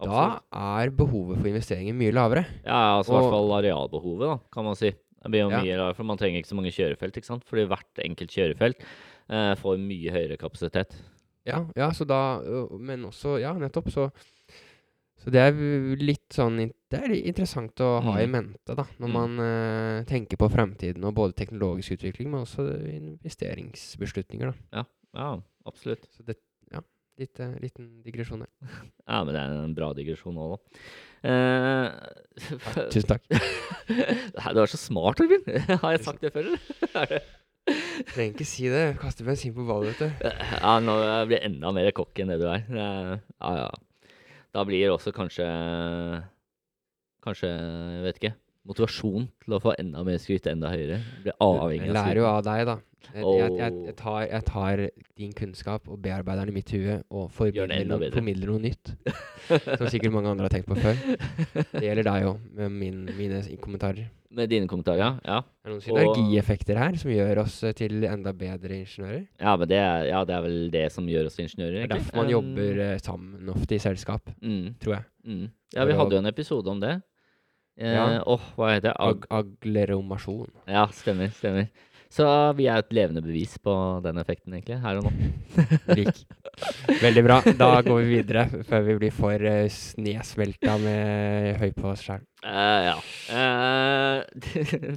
da 0.00 0.40
er 0.80 0.90
behovet 0.96 1.38
for 1.38 1.48
investeringer 1.48 1.96
mye 1.96 2.12
lavere. 2.12 2.44
Ja, 2.64 2.98
altså 2.98 3.12
i 3.12 3.16
hvert 3.18 3.32
fall 3.34 3.54
arealbehovet, 3.58 4.26
da, 4.30 4.36
kan 4.52 4.64
man 4.64 4.78
si. 4.78 4.92
Det 5.20 5.32
blir 5.32 5.42
jo 5.44 5.50
mye 5.52 5.76
lavere, 5.76 5.96
for 5.96 6.08
man 6.08 6.20
trenger 6.20 6.40
ikke 6.40 6.48
så 6.48 6.56
mange 6.56 6.72
kjørefelt, 6.72 7.18
ikke 7.20 7.28
sant? 7.28 7.44
Fordi 7.48 7.66
hvert 7.68 8.00
enkelt 8.04 8.32
kjørefelt 8.32 8.86
eh, 9.30 9.54
får 9.60 9.78
mye 9.80 10.12
høyere 10.14 10.36
kapasitet. 10.40 10.96
Ja, 11.48 11.62
ja, 11.76 11.88
så 11.96 12.04
da 12.04 12.18
Men 12.78 13.06
også 13.08 13.38
Ja, 13.40 13.54
nettopp. 13.56 13.88
Så, 13.90 14.10
så 15.20 15.30
det 15.32 15.40
er 15.40 15.96
litt 15.96 16.28
sånn 16.36 16.58
Det 16.90 16.98
er 17.00 17.14
interessant 17.16 17.80
å 17.80 18.00
ha 18.04 18.18
i 18.20 18.26
Mm. 18.26 18.30
mente, 18.34 18.74
da, 18.76 18.84
når 19.00 19.08
Mm. 19.08 19.12
man 19.16 19.40
eh, 19.40 20.04
tenker 20.04 20.36
på 20.36 20.50
fremtiden 20.52 21.04
og 21.04 21.14
både 21.14 21.34
teknologisk 21.38 21.96
utvikling, 21.96 22.30
men 22.30 22.42
også 22.44 22.66
investeringsbeslutninger, 22.90 24.50
da. 24.52 24.80
Ja, 24.80 24.84
ja 25.14 25.42
absolutt. 25.66 26.06
Så 26.16 26.24
det 26.26 26.36
Ja, 26.72 26.80
litt, 27.18 27.40
eh, 27.40 27.54
liten 27.60 28.02
digresjon 28.04 28.40
der. 28.44 28.50
Ja, 29.08 29.24
men 29.24 29.34
det 29.34 29.40
er 29.42 29.64
en 29.64 29.74
bra 29.74 29.92
digresjon 29.94 30.36
òg, 30.38 30.56
da. 30.56 30.58
Eh, 31.30 32.88
Tusen 32.90 33.08
takk. 33.10 33.24
Du 34.54 34.60
er 34.62 34.66
så 34.70 34.78
smart, 34.78 35.16
Torbjørn. 35.18 35.78
Har 35.82 35.92
jeg 35.96 36.04
sagt 36.04 36.20
det 36.22 36.32
før, 36.32 36.46
eller? 36.94 37.20
Er 38.00 38.08
Trenger 38.08 38.34
ikke 38.34 38.48
si 38.48 38.66
det. 38.72 38.84
Kaste 39.00 39.24
bensin 39.26 39.54
på 39.56 39.66
ballet, 39.68 39.92
vet 40.00 40.10
du. 40.10 40.28
Ja, 40.64 40.74
nå 40.82 40.96
blir 41.28 41.36
jeg 41.38 41.50
enda 41.50 41.72
mer 41.76 41.90
kokk 41.96 42.20
enn 42.22 42.32
det 42.32 42.40
du 42.40 42.46
er. 42.50 42.64
Ja, 42.72 43.54
ja. 43.60 43.70
Da 44.50 44.64
blir 44.66 44.82
det 44.82 44.90
også 44.90 45.12
kanskje 45.14 45.46
Kanskje, 47.22 47.50
jeg 47.52 48.04
vet 48.06 48.18
ikke 48.18 48.32
Motivasjon 48.68 49.26
til 49.44 49.54
å 49.56 49.60
få 49.62 49.72
enda 49.80 50.02
mer 50.04 50.18
skryt 50.20 50.44
enda 50.50 50.68
høyere. 50.72 50.98
Blir 51.24 51.36
avhengig 51.40 51.86
Jeg 51.86 51.94
skryt. 51.94 51.96
lærer 51.96 52.20
jo 52.20 52.26
av 52.28 52.40
deg, 52.44 52.60
da. 52.68 52.74
Jeg, 53.14 53.24
jeg, 53.24 53.54
jeg, 53.88 53.94
tar, 53.96 54.18
jeg 54.28 54.44
tar 54.46 54.82
din 55.18 55.32
kunnskap 55.38 55.88
og 55.88 55.96
bearbeider 56.04 56.44
den 56.44 56.52
i 56.52 56.56
mitt 56.58 56.72
hue 56.76 56.98
og 57.08 57.30
formidler 57.34 57.88
noe, 57.88 58.10
formidler 58.12 58.52
noe 58.52 58.60
nytt. 58.62 58.92
Som 59.80 59.88
sikkert 59.88 60.12
mange 60.12 60.28
andre 60.34 60.46
har 60.46 60.52
tenkt 60.52 60.68
på 60.68 60.76
før. 60.76 61.00
Det 61.72 61.82
gjelder 61.86 62.06
deg 62.10 62.28
òg, 62.28 62.44
med 62.60 62.76
min, 62.76 63.00
mine 63.16 63.40
kommentarer. 63.64 64.10
Med 64.30 64.46
dine 64.48 64.68
kommentarer, 64.70 64.98
ja. 65.02 65.08
ja. 65.26 65.38
Det 65.42 65.66
er 65.66 65.72
noen 65.72 65.82
synergieffekter 65.82 66.78
her 66.78 66.94
som 67.00 67.10
gjør 67.10 67.40
oss 67.42 67.56
eh, 67.66 67.72
til 67.74 68.04
enda 68.06 68.30
bedre 68.32 68.76
ingeniører. 68.78 69.24
Ja, 69.42 69.56
men 69.58 69.68
det 69.72 69.78
er, 69.82 70.04
ja, 70.06 70.20
det 70.24 70.34
er 70.36 70.44
vel 70.44 70.58
det 70.70 70.84
som 70.94 71.08
gjør 71.10 71.26
oss 71.26 71.34
til 71.34 71.48
ingeniører, 71.48 71.80
Det 71.80 71.86
er 71.88 71.94
derfor 71.96 72.16
man 72.20 72.26
Um, 72.30 72.34
jobber 72.36 72.82
eh, 72.84 72.98
sammen 73.02 73.48
ofte 73.50 73.74
i 73.74 73.78
selskap, 73.82 74.30
Mm, 74.40 74.74
tror 74.80 74.94
jeg. 75.00 75.04
mm. 75.26 75.48
Ja, 75.74 75.84
vi 75.84 75.92
hadde 75.98 76.14
jo 76.14 76.18
en 76.22 76.30
episode 76.30 76.70
om 76.70 76.80
det. 76.80 76.94
Eh, 77.80 77.90
Ja. 77.94 78.22
Åh, 78.26 78.40
hva 78.56 78.70
heter 78.74 78.92
det? 78.92 78.96
Ag 79.00 79.26
Ag 79.30 79.46
agleromasjon. 79.64 80.50
ja, 80.68 80.86
stemmer, 80.92 81.30
stemmer. 81.34 81.66
Så 82.10 82.26
vi 82.58 82.66
er 82.66 82.82
et 82.82 82.94
levende 82.94 83.22
bevis 83.22 83.54
på 83.62 83.72
den 84.02 84.18
effekten, 84.18 84.56
egentlig, 84.56 84.80
her 84.82 84.98
og 84.98 85.06
nå. 85.06 85.12
Veldig 87.04 87.22
bra. 87.22 87.36
Da 87.54 87.68
går 87.86 88.00
vi 88.00 88.16
videre, 88.16 88.46
før 88.66 88.82
vi 88.88 88.96
blir 88.98 89.14
for 89.14 89.46
uh, 89.46 89.70
snesmelta 89.70 90.74
med 90.82 91.60
høy 91.62 91.70
på 91.76 91.92
oss 91.92 92.02
sjøl. 92.08 92.24
Uh, 92.42 92.80
ja. 92.88 92.96
Uh, 93.30 94.26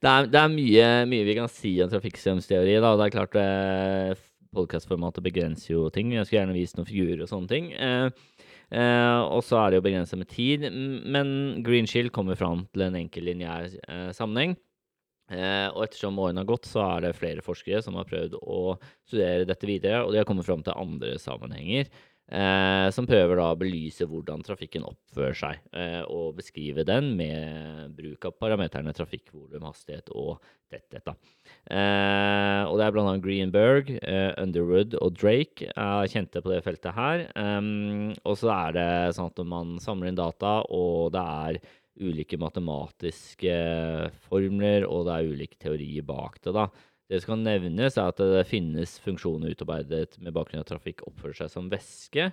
det, 0.00 0.08
er, 0.08 0.30
det 0.32 0.40
er 0.40 0.54
mye, 0.54 0.86
mye 1.10 1.28
vi 1.28 1.36
kan 1.36 1.52
si 1.52 1.76
om 1.84 1.92
trafikkstrømsteori. 1.92 2.78
Da. 2.80 2.94
Det 2.96 3.10
er 3.10 3.16
klart 3.18 3.36
uh, 3.36 4.24
Podkastformatet 4.54 5.24
begrenser 5.24 5.74
jo 5.74 5.88
ting. 5.92 6.12
Jeg 6.14 6.26
skulle 6.26 6.42
gjerne 6.42 6.56
vist 6.56 6.78
noen 6.78 6.88
figurer 6.88 7.24
og 7.24 7.30
sånne 7.30 7.50
ting. 7.50 7.70
Uh, 7.74 8.40
eh, 8.70 9.20
og 9.24 9.42
så 9.46 9.60
er 9.60 9.72
det 9.72 9.80
jo 9.80 9.86
begrensa 9.88 10.18
med 10.20 10.30
tid. 10.30 10.68
Men 10.70 11.28
Green 11.66 11.88
Shield 11.90 12.14
kommer 12.14 12.38
fram 12.38 12.66
til 12.72 12.86
en 12.86 12.98
enkel 13.00 13.26
lineær 13.28 13.66
eh, 13.66 14.10
sammenheng. 14.16 14.56
Eh, 15.32 15.68
og 15.72 15.86
ettersom 15.86 16.18
årene 16.20 16.42
har 16.42 16.50
gått, 16.50 16.68
så 16.68 16.82
er 16.84 17.06
det 17.06 17.14
flere 17.16 17.44
forskere 17.44 17.80
som 17.84 17.96
har 17.96 18.08
prøvd 18.08 18.36
å 18.40 18.76
studere 19.08 19.46
dette 19.48 19.68
videre, 19.68 20.02
og 20.04 20.12
de 20.12 20.20
har 20.20 20.28
kommet 20.28 20.46
fram 20.48 20.64
til 20.64 20.76
andre 20.76 21.14
sammenhenger. 21.22 21.88
Eh, 22.24 22.86
som 22.96 23.04
prøver 23.04 23.36
da 23.36 23.50
å 23.52 23.56
belyse 23.60 24.06
hvordan 24.08 24.40
trafikken 24.46 24.86
oppfører 24.88 25.36
seg, 25.36 25.58
eh, 25.76 26.00
og 26.08 26.38
beskrive 26.38 26.80
den 26.88 27.10
med 27.18 27.92
bruk 27.98 28.24
av 28.24 28.36
parameterne 28.40 28.94
trafikkvolum, 28.96 29.66
hastighet 29.68 30.08
og 30.16 30.38
tetthet. 30.72 31.12
Eh, 31.68 32.62
og 32.64 32.80
det 32.80 32.86
er 32.86 32.96
bl.a. 32.96 33.14
Greenberg, 33.20 33.92
eh, 34.00 34.32
Underwood 34.40 34.96
og 35.02 35.20
Drake 35.20 35.68
er 35.68 36.08
kjente 36.08 36.40
på 36.40 36.54
det 36.54 36.62
feltet 36.64 36.96
her. 36.96 37.26
Um, 37.36 38.14
og 38.24 38.40
så 38.40 38.50
er 38.56 38.76
det 38.78 38.88
sånn 39.18 39.28
at 39.28 39.44
man 39.44 39.76
samler 39.84 40.08
inn 40.08 40.18
data, 40.18 40.62
og 40.72 41.12
det 41.12 41.28
er 41.44 41.60
ulike 42.00 42.38
matematiske 42.40 43.54
formler, 44.26 44.86
og 44.88 45.06
det 45.06 45.14
er 45.14 45.30
ulike 45.30 45.60
teorier 45.60 46.06
bak 46.06 46.40
det. 46.42 46.54
da. 46.56 46.68
Det 47.10 47.20
som 47.20 47.34
kan 47.34 47.44
nevnes, 47.44 47.98
er 48.00 48.10
at 48.10 48.20
det 48.20 48.46
finnes 48.48 48.96
funksjoner 49.04 49.52
utarbeidet 49.52 50.18
med 50.18 50.34
bakgrunn 50.34 50.64
av 50.64 50.68
trafikk 50.70 51.04
oppfører 51.06 51.42
seg 51.42 51.52
som 51.52 51.70
væske, 51.72 52.30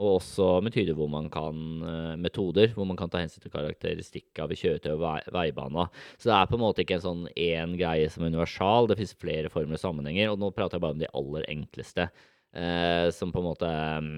og 0.00 0.16
også 0.16 0.46
metoder 0.64 0.96
hvor 0.96 1.10
man 1.12 1.26
kan, 1.30 1.56
eh, 1.84 2.14
metoder 2.16 2.72
hvor 2.72 2.86
man 2.88 2.96
kan 2.96 3.10
ta 3.12 3.20
hensyn 3.20 3.42
til 3.44 3.52
karakteristikk 3.52 4.40
av 4.40 4.54
kjøretøy 4.56 4.94
og 4.94 5.02
vei, 5.02 5.18
veibana. 5.34 5.88
Så 6.16 6.30
det 6.30 6.36
er 6.38 6.48
på 6.48 6.56
en 6.56 6.64
måte 6.64 6.84
ikke 6.84 6.96
en 6.96 7.04
sånn 7.04 7.24
én 7.36 7.76
greie 7.76 8.08
som 8.10 8.24
er 8.24 8.32
universal, 8.32 8.88
det 8.88 8.96
finnes 8.96 9.18
flere 9.20 9.52
former 9.52 9.76
og 9.76 9.84
sammenhenger, 9.84 10.32
og 10.32 10.40
nå 10.40 10.52
prater 10.54 10.78
jeg 10.78 10.86
bare 10.86 10.96
om 10.96 11.02
de 11.02 11.12
aller 11.12 11.44
enkleste. 11.52 12.08
Eh, 12.52 13.08
som 13.16 13.30
på 13.32 13.40
en 13.40 13.46
måte 13.46 13.64
er 13.64 14.08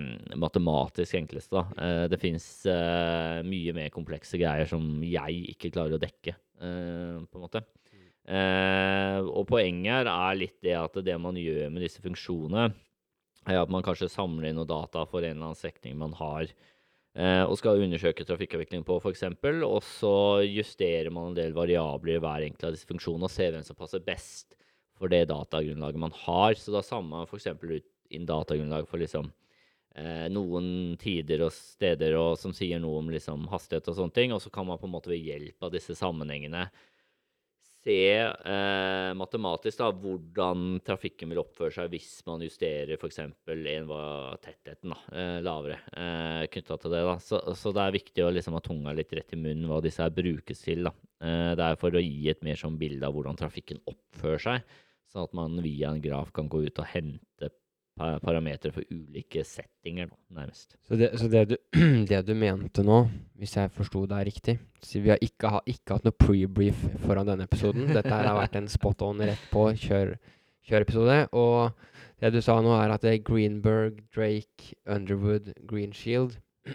matematisk 0.43 1.14
enkleste. 1.21 1.61
Eh, 1.79 2.07
det 2.11 2.19
fins 2.19 2.47
eh, 2.67 3.45
mye 3.47 3.75
mer 3.76 3.93
komplekse 3.95 4.41
greier 4.41 4.67
som 4.67 4.83
jeg 5.07 5.53
ikke 5.53 5.71
klarer 5.76 5.95
å 5.95 6.03
dekke, 6.03 6.35
eh, 6.35 7.21
på 7.31 7.38
en 7.38 7.45
måte. 7.45 7.62
Eh, 8.26 9.21
og 9.23 9.47
poenget 9.47 10.00
her 10.00 10.11
er 10.11 10.41
litt 10.41 10.57
det 10.64 10.75
at 10.81 10.99
det 11.07 11.14
man 11.21 11.38
gjør 11.38 11.71
med 11.71 11.87
disse 11.87 12.03
funksjonene, 12.03 12.73
er 13.45 13.61
at 13.61 13.71
man 13.71 13.85
kanskje 13.87 14.11
samler 14.11 14.49
inn 14.50 14.59
noe 14.59 14.67
data 14.67 15.05
for 15.07 15.23
en 15.23 15.37
eller 15.37 15.53
annen 15.53 15.61
strekning 15.61 15.95
man 16.00 16.17
har, 16.19 16.49
eh, 17.14 17.45
og 17.45 17.55
skal 17.61 17.87
undersøke 17.87 18.26
trafikkavvikling 18.26 18.83
på, 18.88 18.99
f.eks., 18.99 19.29
og 19.62 19.79
så 19.87 20.17
justerer 20.43 21.12
man 21.14 21.31
en 21.31 21.38
del 21.38 21.55
variabler 21.55 22.19
i 22.19 22.25
hver 22.25 22.49
enkelt 22.49 22.67
av 22.67 22.75
disse 22.75 22.91
funksjonene 22.91 23.31
og 23.31 23.37
ser 23.37 23.55
hvem 23.55 23.67
som 23.69 23.79
passer 23.79 24.03
best 24.03 24.59
for 24.99 25.12
det 25.12 25.29
datagrunnlaget 25.31 26.03
man 26.03 26.14
har. 26.25 26.59
Så 26.59 26.75
da 26.75 26.83
samler 26.83 27.21
man 27.21 27.29
f.eks. 27.29 27.53
ut 27.62 27.91
inn 28.16 28.28
datagrunnlag 28.28 28.88
for 28.90 29.02
liksom 29.02 29.28
eh, 29.97 30.26
noen 30.33 30.97
tider 31.00 31.47
og 31.47 31.54
steder 31.54 32.16
og 32.21 32.35
som 32.40 32.54
sier 32.56 32.83
noe 32.83 33.02
om 33.02 33.12
liksom 33.14 33.47
hastighet 33.52 33.92
og 33.92 34.00
sånne 34.00 34.18
ting, 34.18 34.35
og 34.35 34.42
så 34.42 34.52
kan 34.54 34.66
man 34.68 34.80
på 34.80 34.88
en 34.88 34.97
måte 34.97 35.12
ved 35.12 35.23
hjelp 35.23 35.68
av 35.68 35.75
disse 35.75 35.97
sammenhengene 35.99 36.68
se 37.85 38.16
eh, 38.16 39.11
matematisk 39.16 39.80
da, 39.80 39.90
hvordan 39.92 40.78
trafikken 40.85 41.33
vil 41.33 41.42
oppføre 41.42 41.75
seg 41.75 41.90
hvis 41.92 42.12
man 42.26 42.42
justerer 42.44 42.97
f.eks. 42.97 43.18
tettheten 44.44 44.94
da, 44.94 44.99
eh, 45.12 45.40
lavere 45.44 45.78
eh, 45.92 46.44
knytta 46.52 46.78
til 46.80 46.94
det. 46.94 47.02
da. 47.04 47.16
Så, 47.21 47.40
så, 47.61 47.75
det 47.76 47.85
er 47.85 47.99
viktig 47.99 48.25
å 48.25 48.30
liksom 48.33 48.56
ha 48.56 48.62
tunga 48.64 48.94
litt 48.97 49.12
rett 49.16 49.37
i 49.37 49.40
munnen 49.40 49.68
hva 49.68 49.83
disse 49.85 50.04
her 50.04 50.14
brukes 50.16 50.64
til. 50.64 50.88
da. 50.88 50.94
Eh, 51.21 51.52
det 51.59 51.66
er 51.66 51.80
for 51.80 51.92
å 51.92 52.04
gi 52.04 52.30
et 52.33 52.44
mer 52.47 52.61
sånn 52.61 52.80
bilde 52.80 53.04
av 53.04 53.16
hvordan 53.16 53.40
trafikken 53.40 53.83
oppfører 53.90 54.47
seg, 54.47 54.80
sånn 55.12 55.28
at 55.28 55.37
man 55.37 55.61
via 55.64 55.92
en 55.92 56.02
graf 56.04 56.33
kan 56.35 56.49
gå 56.49 56.64
ut 56.64 56.80
og 56.80 56.88
hente 56.94 57.52
parametere 57.97 58.73
for 58.75 58.83
ulike 58.91 59.45
settinger, 59.47 60.09
nærmest. 60.35 60.77
Så, 60.83 60.97
det, 60.99 61.13
så 61.21 61.29
det, 61.31 61.45
du, 61.51 61.57
det, 62.11 62.27
du, 62.27 62.35
mente 62.35 62.83
nå, 62.83 63.05
hvis 63.39 63.57
jeg 63.57 63.71
forsto 63.75 64.05
deg 64.11 64.27
riktig 64.27 64.57
så 64.83 65.01
Vi 65.01 65.13
har 65.13 65.23
ikke, 65.23 65.49
ha, 65.49 65.61
ikke 65.67 65.97
hatt 65.97 66.05
noe 66.05 66.17
pre-brief 66.19 66.81
foran 67.07 67.29
denne 67.31 67.47
episoden. 67.47 67.87
Dette 67.95 68.11
har 68.13 68.35
vært 68.37 68.59
en 68.59 68.69
spot 68.69 69.05
on 69.07 69.23
rett 69.25 69.47
på 69.53 69.69
kjør, 69.81 70.17
kjørepisode. 70.69 71.21
Og 71.33 71.71
det 72.21 72.33
du 72.35 72.41
sa 72.45 72.59
nå, 72.61 72.75
er 72.77 72.93
at 72.93 73.07
det 73.07 73.15
er 73.15 73.23
Greenberg, 73.25 74.03
Drake, 74.15 74.75
Underwood, 74.91 75.55
Greenshield 75.71 76.37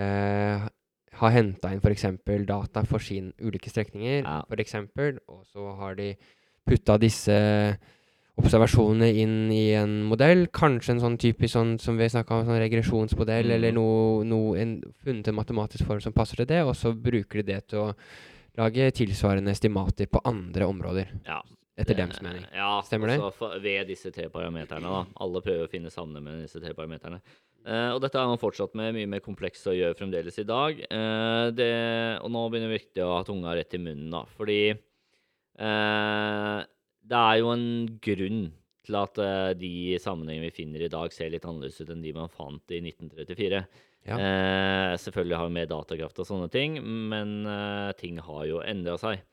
eh, 0.00 0.64
har 1.18 1.34
henta 1.34 1.74
inn 1.74 1.82
f.eks. 1.82 2.06
data 2.46 2.84
for 2.88 3.02
sine 3.02 3.34
ulike 3.42 3.70
strekninger, 3.70 4.22
ja. 4.24 4.40
f.eks., 4.48 4.78
og 5.28 5.44
så 5.44 5.74
har 5.82 5.98
de 6.00 6.14
putta 6.64 6.96
disse 7.02 7.36
observasjonene 8.40 9.08
inn 9.22 9.36
i 9.54 9.68
en 9.78 10.00
modell. 10.10 10.46
Kanskje 10.54 10.96
en 10.96 11.02
sånn 11.04 11.18
typisk 11.22 11.54
sånn 11.54 11.76
som 11.82 11.98
vi 12.00 12.10
snakka 12.10 12.40
om, 12.40 12.46
sånn 12.48 12.62
regresjonsmodell, 12.62 13.50
mm. 13.50 13.56
eller 13.56 13.74
noe, 13.76 14.24
noe 14.28 14.54
en, 14.60 14.78
funnet 15.06 15.30
en 15.30 15.38
matematisk 15.38 15.86
form 15.88 16.02
som 16.02 16.16
passer 16.16 16.42
til 16.42 16.50
det, 16.50 16.62
og 16.66 16.74
så 16.78 16.94
bruker 16.94 17.42
de 17.42 17.52
det 17.52 17.60
til 17.70 17.84
å 17.86 17.90
lage 18.58 18.90
tilsvarende 18.94 19.54
estimater 19.54 20.10
på 20.10 20.22
andre 20.26 20.66
områder. 20.70 21.14
Ja. 21.26 21.40
Etter 21.74 21.96
dems 21.98 22.20
mening. 22.22 22.44
Ja, 22.54 22.78
Stemmer 22.86 23.10
det? 23.10 23.16
For, 23.34 23.56
ved 23.62 23.88
disse 23.90 24.12
tre 24.14 24.28
parameterne. 24.30 24.86
da. 24.86 25.00
Alle 25.24 25.40
prøver 25.42 25.66
å 25.66 25.70
finne 25.70 25.90
sammen 25.90 26.22
med 26.22 26.44
disse 26.44 26.62
tre 26.62 26.70
parameterne. 26.76 27.18
Uh, 27.64 27.96
og 27.96 28.02
dette 28.04 28.20
har 28.20 28.28
man 28.30 28.38
fortsatt 28.38 28.76
med, 28.78 28.92
mye 28.94 29.08
mer 29.10 29.22
komplekst 29.24 29.66
å 29.66 29.74
gjøre 29.74 29.96
fremdeles 29.98 30.38
i 30.38 30.46
dag. 30.46 30.84
Uh, 30.86 31.50
det, 31.56 31.72
og 32.20 32.30
nå 32.30 32.44
begynner 32.52 32.70
det 32.70 32.78
virkelig 32.78 33.06
å 33.06 33.16
ha 33.16 33.24
tunga 33.26 33.56
rett 33.58 33.74
i 33.74 33.80
munnen, 33.82 34.06
da. 34.12 34.22
Fordi 34.36 34.60
uh, 34.70 36.60
det 37.04 37.20
er 37.20 37.40
jo 37.40 37.50
en 37.52 37.66
grunn 38.04 38.44
til 38.84 38.98
at 39.00 39.18
uh, 39.20 39.50
de 39.56 39.96
sammenhengene 40.02 40.50
vi 40.50 40.58
finner 40.58 40.84
i 40.84 40.92
dag, 40.92 41.12
ser 41.12 41.32
litt 41.32 41.44
annerledes 41.48 41.80
ut 41.80 41.92
enn 41.92 42.04
de 42.04 42.12
man 42.16 42.32
fant 42.32 42.74
i 42.74 42.80
1934. 42.84 43.62
Ja. 44.04 44.18
Uh, 44.20 44.92
selvfølgelig 45.00 45.38
har 45.40 45.48
vi 45.48 45.56
mer 45.56 45.70
datakraft 45.70 46.20
og 46.20 46.28
sånne 46.28 46.50
ting, 46.52 46.76
men 47.12 47.42
uh, 47.48 47.92
ting 47.96 48.20
har 48.20 48.44
jo 48.50 48.60
endra 48.64 48.98
seg. 49.00 49.24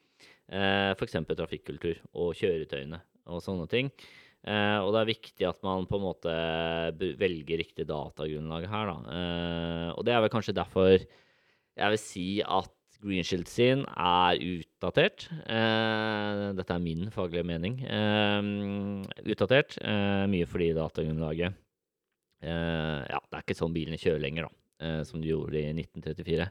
Uh, 0.52 0.92
F.eks. 0.96 1.20
trafikkultur 1.36 2.00
og 2.16 2.36
kjøretøyene 2.40 3.00
og 3.32 3.44
sånne 3.44 3.68
ting. 3.72 3.92
og 4.42 4.88
det 4.92 5.00
er 5.00 5.08
viktig 5.08 5.46
at 5.46 5.60
man 5.62 5.86
på 5.86 6.00
en 6.00 6.04
måte 6.04 6.32
velger 6.98 7.60
riktig 7.62 7.86
datagrunnlag 7.86 8.66
her, 8.68 8.90
da. 8.90 9.20
og 9.94 10.02
det 10.04 10.16
er 10.16 10.24
vel 10.24 10.32
kanskje 10.34 10.56
derfor 10.58 10.96
jeg 10.98 11.94
vil 11.94 12.02
si 12.02 12.26
at 12.42 12.74
Greenshield 13.02 13.50
sin 13.50 13.84
er 13.90 14.38
utdatert. 14.46 15.26
Uh, 15.48 16.52
dette 16.58 16.76
er 16.76 16.84
min 16.84 17.10
faglige 17.14 17.46
mening. 17.48 17.80
Uh, 17.86 19.02
utdatert. 19.26 19.78
Uh, 19.82 20.28
mye 20.32 20.48
fordi 20.50 20.72
datagrunnlaget 20.78 21.58
Ja, 22.42 23.20
det 23.22 23.38
er 23.38 23.44
ikke 23.44 23.54
sånn 23.54 23.74
bilene 23.74 24.00
kjører 24.02 24.22
lenger, 24.24 24.48
da, 24.48 25.04
som 25.06 25.22
de 25.22 25.30
gjorde 25.30 25.60
i 25.60 25.68
1934. 25.76 26.48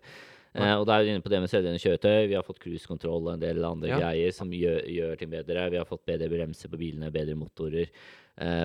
og 0.76 0.84
da 0.86 0.94
er 0.94 1.02
vi 1.02 1.10
inne 1.10 1.24
på 1.24 1.32
det 1.32 1.40
med 1.42 1.50
selvgående 1.50 1.80
kjøretøy. 1.82 2.28
Vi 2.30 2.36
har 2.38 2.46
fått 2.46 2.60
cruisekontroll 2.62 3.24
og 3.26 3.32
en 3.32 3.42
del 3.42 3.58
andre 3.66 3.90
ja. 3.90 3.98
greier 3.98 4.30
som 4.36 4.54
gjør, 4.54 4.84
gjør, 4.86 5.16
ting 5.18 5.32
bedre. 5.32 5.66
Vi 5.74 5.80
har 5.80 5.88
fått 5.88 6.04
bedre 6.06 6.30
bremser 6.30 6.70
på 6.70 6.78
bilene, 6.78 7.10
bedre 7.10 7.34
motorer, 7.40 7.90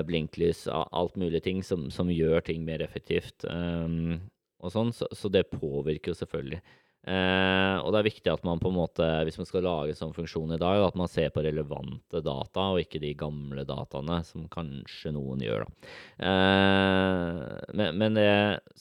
blinklys, 0.06 0.68
alt 0.70 1.18
mulig 1.18 1.42
ting 1.48 1.66
som, 1.66 1.90
som 1.90 2.14
gjør 2.14 2.46
ting 2.46 2.62
mer 2.68 2.86
effektivt. 2.86 3.42
Um, 3.50 4.20
og 4.62 4.74
sånn, 4.78 4.94
så, 4.94 5.10
så 5.18 5.34
det 5.34 5.48
påvirker 5.50 6.14
jo 6.14 6.20
selvfølgelig. 6.22 6.62
Eh, 7.06 7.76
og 7.86 7.92
det 7.94 8.00
er 8.00 8.08
viktig 8.08 8.32
at 8.32 8.46
man 8.48 8.58
på 8.58 8.72
en 8.72 8.78
måte, 8.80 9.06
hvis 9.28 9.38
man 9.38 9.46
skal 9.46 9.62
lage 9.68 9.94
en 9.94 10.00
sånn 10.00 10.16
funksjon 10.16 10.56
i 10.56 10.62
dag, 10.62 10.82
at 10.88 10.96
man 10.98 11.10
ser 11.12 11.30
på 11.34 11.44
relevante 11.46 12.22
data, 12.26 12.64
og 12.74 12.82
ikke 12.82 13.02
de 13.04 13.12
gamle 13.20 13.62
dataene, 13.68 14.24
som 14.26 14.48
kanskje 14.50 15.14
noen 15.14 15.44
gjør. 15.46 15.68
da. 15.68 15.92
Eh, 16.30 17.76
men, 17.78 18.00
men, 18.02 18.18
det 18.18 18.32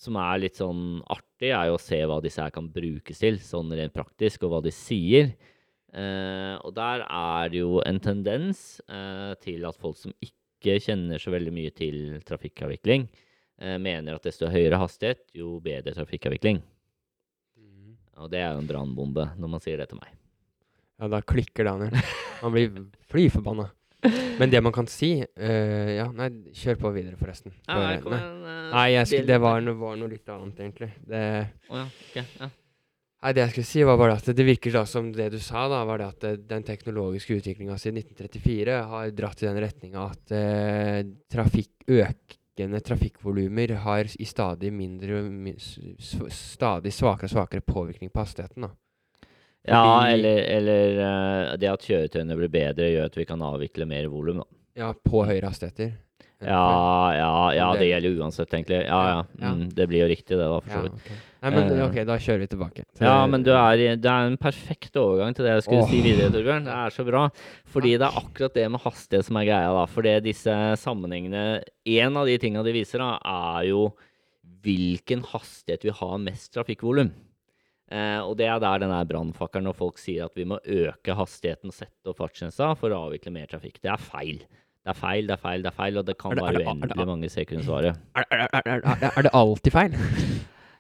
som 0.01 0.17
er 0.23 0.41
litt 0.41 0.57
sånn 0.63 1.03
artig, 1.05 1.51
er 1.51 1.69
jo 1.69 1.77
å 1.77 1.83
se 1.83 2.01
hva 2.09 2.23
disse 2.25 2.41
her 2.41 2.55
kan 2.55 2.71
brukes 2.73 3.21
til, 3.21 3.37
sånn 3.45 3.77
rent 3.77 3.93
praktisk, 3.97 4.47
og 4.47 4.55
hva 4.55 4.65
de 4.65 4.73
sier. 4.73 5.35
Eh, 5.93 6.57
og 6.65 6.73
der 6.81 7.05
er 7.05 7.53
det 7.53 7.61
jo 7.61 7.83
en 7.85 8.01
tendens 8.03 8.81
eh, 8.89 9.37
til 9.45 9.69
at 9.69 9.77
folk 9.79 10.01
som 10.01 10.17
ikke 10.25 10.81
kjenner 10.81 11.21
så 11.21 11.31
veldig 11.35 11.53
mye 11.55 11.77
til 11.77 12.23
trafikkavvikling, 12.25 13.05
eh, 13.61 13.77
mener 13.77 14.17
at 14.17 14.25
desto 14.25 14.49
høyere 14.49 14.81
hastighet, 14.81 15.29
jo 15.37 15.59
bedre 15.61 15.93
trafikkavvikling. 15.93 16.65
Og 18.23 18.31
det 18.33 18.43
er 18.43 18.53
jo 18.55 18.63
en 18.63 18.69
brannbombe 18.69 19.31
når 19.41 19.57
man 19.57 19.63
sier 19.65 19.81
det 19.81 19.89
til 19.91 20.01
meg. 20.01 20.13
Ja, 21.01 21.09
da 21.11 21.21
klikker 21.27 21.67
Daniel. 21.67 21.97
Han 22.43 22.55
blir 22.55 22.85
fly 23.11 23.29
forbanna. 23.33 23.71
Men 24.39 24.51
det 24.53 24.61
man 24.61 24.75
kan 24.75 24.89
si 24.91 25.15
uh, 25.23 25.91
Ja, 25.95 26.11
nei, 26.13 26.29
kjør 26.57 26.77
på 26.83 26.91
videre, 26.93 27.17
forresten. 27.21 27.55
Ja, 27.65 27.79
nei, 27.81 27.95
nei. 28.05 28.59
nei 28.75 28.85
jeg, 28.93 29.25
det 29.29 29.39
var, 29.41 29.65
var, 29.81 29.97
noe 29.97 30.11
litt 30.13 30.29
annet, 30.29 30.61
egentlig. 30.61 30.91
Det, 31.09 31.23
oh, 31.71 31.81
ja. 31.81 31.87
Okay, 32.11 32.29
ja. 32.43 32.51
Nei, 33.25 33.33
Det 33.33 33.41
jeg 33.41 33.55
skulle 33.55 33.71
si, 33.71 33.83
var 33.89 33.97
bare 33.97 34.19
at 34.21 34.27
det 34.37 34.45
virker 34.45 34.75
da 34.77 34.85
som 34.89 35.09
det 35.15 35.31
du 35.33 35.39
sa, 35.41 35.65
da, 35.73 35.81
var 35.89 36.03
det 36.03 36.09
at 36.13 36.47
den 36.51 36.67
teknologiske 36.67 37.39
utviklinga 37.41 37.79
siden 37.81 38.03
1934 38.03 38.81
har 38.91 39.15
dratt 39.17 39.41
i 39.41 39.49
den 39.49 39.61
retninga 39.65 40.09
at 40.13 40.35
uh, 40.37 40.99
trafikk 41.33 41.89
øker 41.89 42.41
økende 42.55 42.81
trafikkvolumer 42.81 43.75
har 43.83 44.07
i 44.19 44.25
stadig 44.25 44.73
mindre 44.73 45.25
stadig 46.31 46.93
svakere 46.93 47.27
og 47.27 47.31
svakere 47.31 47.61
påvirkning 47.61 48.13
på 48.13 48.21
hastigheten. 48.21 48.63
da. 48.63 48.71
Ja, 49.67 50.07
eller, 50.07 50.39
eller 50.45 50.99
uh, 51.01 51.59
det 51.59 51.71
at 51.71 51.83
kjøretøyene 51.83 52.37
blir 52.37 52.53
bedre, 52.53 52.91
gjør 52.93 53.07
at 53.09 53.17
vi 53.17 53.25
kan 53.25 53.43
avvikle 53.43 53.87
mer 53.87 54.07
volum. 54.13 54.43
Ja, 54.77 54.93
på 54.93 55.25
høyere 55.25 55.49
hastigheter. 55.49 55.97
Ja, 56.47 57.15
ja, 57.17 57.31
ja, 57.57 57.69
det 57.79 57.89
gjelder 57.89 58.19
uansett, 58.23 58.51
egentlig. 58.53 58.81
Ja, 58.87 59.01
ja. 59.11 59.53
Mm, 59.53 59.69
det 59.75 59.87
blir 59.91 60.05
jo 60.05 60.11
riktig, 60.11 60.37
det, 60.37 60.45
da, 60.45 60.61
for 60.61 60.75
så 60.75 60.83
vidt. 60.87 61.01
Okay. 61.01 61.19
Nei, 61.45 61.51
men 61.53 61.75
uh, 61.77 61.83
ok, 61.85 61.99
da 62.09 62.17
kjører 62.25 62.41
vi 62.41 62.49
tilbake. 62.55 62.87
Til 62.97 63.05
ja, 63.05 63.17
men 63.29 63.43
er, 63.45 63.83
det 64.01 64.11
er 64.11 64.31
en 64.31 64.39
perfekt 64.41 64.97
overgang 64.97 65.37
til 65.37 65.45
det 65.45 65.59
jeg 65.59 65.67
skulle 65.67 65.83
oh. 65.85 65.91
si 65.93 66.01
videre, 66.05 66.31
Torbjørn. 66.33 66.71
Det 66.71 66.79
er 66.79 66.97
så 66.97 67.05
bra. 67.09 67.27
Fordi 67.75 67.93
det 68.01 68.09
er 68.09 68.23
akkurat 68.23 68.57
det 68.57 68.65
med 68.73 68.85
hastighet 68.87 69.29
som 69.29 69.41
er 69.41 69.51
greia, 69.51 69.75
da. 69.77 69.85
Fordi 69.93 70.17
disse 70.25 70.57
sammenhengene 70.81 71.45
En 71.85 72.17
av 72.17 72.31
de 72.31 72.39
tinga 72.41 72.65
de 72.65 72.73
viser, 72.79 73.05
da, 73.05 73.19
er 73.53 73.69
jo 73.69 73.85
hvilken 74.65 75.25
hastighet 75.29 75.85
vi 75.85 75.93
har 75.93 76.19
mest 76.23 76.53
trafikkvolum. 76.57 77.13
Eh, 77.93 78.21
og 78.25 78.39
det 78.41 78.47
er 78.49 78.61
der 78.63 78.81
den 78.81 78.93
der 78.95 79.09
brannfakkelen 79.09 79.69
når 79.69 79.77
folk 79.77 80.01
sier 80.01 80.25
at 80.27 80.39
vi 80.39 80.47
må 80.49 80.57
øke 80.65 81.17
hastigheten 81.19 81.69
og 81.69 81.77
sette 81.77 82.11
opp 82.11 82.23
fartsgrensa 82.23 82.73
for 82.81 82.95
å 82.95 83.05
avvikle 83.09 83.35
mer 83.35 83.51
trafikk. 83.51 83.83
Det 83.85 83.93
er 83.93 84.01
feil. 84.01 84.41
Det 84.85 84.93
er 84.93 84.97
feil, 84.99 85.29
det 85.29 85.33
er 85.33 85.41
feil, 85.41 85.63
det 85.65 85.71
er 85.71 85.77
feil, 85.79 85.97
og 85.97 86.05
det 86.05 86.15
kan 86.21 86.35
være 86.37 86.61
uendelig 86.61 87.05
mange 87.09 87.29
sekundssvaret. 87.33 88.03
Er, 88.21 88.27
er, 88.29 88.43
er, 88.53 88.83
er, 89.09 89.23
det 89.25 89.31
alltid 89.33 89.73
feil? 89.73 89.95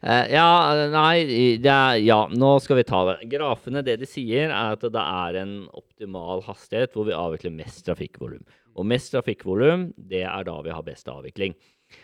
uh, 0.04 0.26
ja, 0.36 0.48
nei 0.92 1.14
er, 1.56 1.96
Ja, 2.04 2.18
nå 2.28 2.50
skal 2.60 2.82
vi 2.82 2.84
ta 2.90 3.00
det. 3.08 3.14
Grafene, 3.32 3.80
det 3.86 3.94
de 4.02 4.08
sier, 4.08 4.52
er 4.52 4.76
at 4.76 4.84
det 4.84 5.04
er 5.04 5.38
en 5.40 5.54
optimal 5.72 6.44
hastighet 6.44 6.92
hvor 6.92 7.08
vi 7.08 7.16
avvikler 7.16 7.54
mest 7.56 7.80
trafikkvolum. 7.88 8.44
Og 8.76 8.90
mest 8.92 9.14
trafikkvolum, 9.14 9.88
det 9.96 10.26
er 10.28 10.44
da 10.50 10.58
vi 10.66 10.76
har 10.76 10.84
best 10.84 11.08
avvikling. 11.08 11.56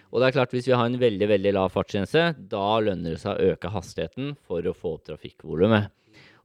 Og 0.09 0.23
det 0.23 0.31
er 0.31 0.39
klart, 0.39 0.57
hvis 0.57 0.71
vi 0.71 0.77
har 0.79 0.89
en 0.89 0.99
veldig 1.05 1.29
veldig 1.35 1.55
lav 1.59 1.69
fartsgrense, 1.77 2.25
da 2.49 2.65
lønner 2.81 3.19
det 3.19 3.21
seg 3.21 3.37
å 3.37 3.53
øke 3.53 3.75
hastigheten 3.77 4.33
for 4.49 4.65
å 4.65 4.73
få 4.73 4.97
opp 4.97 5.05
trafikkvolumet. 5.11 5.93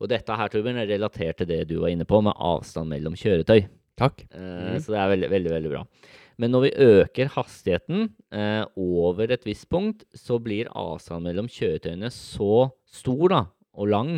Og 0.03 0.11
dette 0.11 0.35
her, 0.35 0.51
Torbjørn, 0.51 0.83
er 0.83 0.91
relatert 0.91 1.39
til 1.39 1.47
det 1.47 1.63
du 1.71 1.77
var 1.79 1.95
inne 1.95 2.03
på, 2.03 2.19
med 2.19 2.35
avstand 2.35 2.91
mellom 2.91 3.15
kjøretøy. 3.15 3.69
Takk. 3.99 4.25
Mm. 4.33 4.77
Så 4.83 4.93
det 4.93 5.01
er 5.01 5.11
veldig, 5.13 5.31
veldig, 5.31 5.51
veldig 5.55 5.71
bra. 5.71 5.83
Men 6.41 6.51
når 6.51 6.65
vi 6.65 6.71
øker 6.83 7.31
hastigheten 7.31 8.09
eh, 8.35 8.63
over 8.75 9.31
et 9.31 9.45
visst 9.47 9.69
punkt, 9.71 10.03
så 10.11 10.39
blir 10.43 10.71
avstanden 10.75 11.29
mellom 11.29 11.47
kjøretøyene 11.51 12.11
så 12.11 12.67
stor 12.91 13.25
da, 13.31 13.41
og 13.79 13.91
lang 13.93 14.17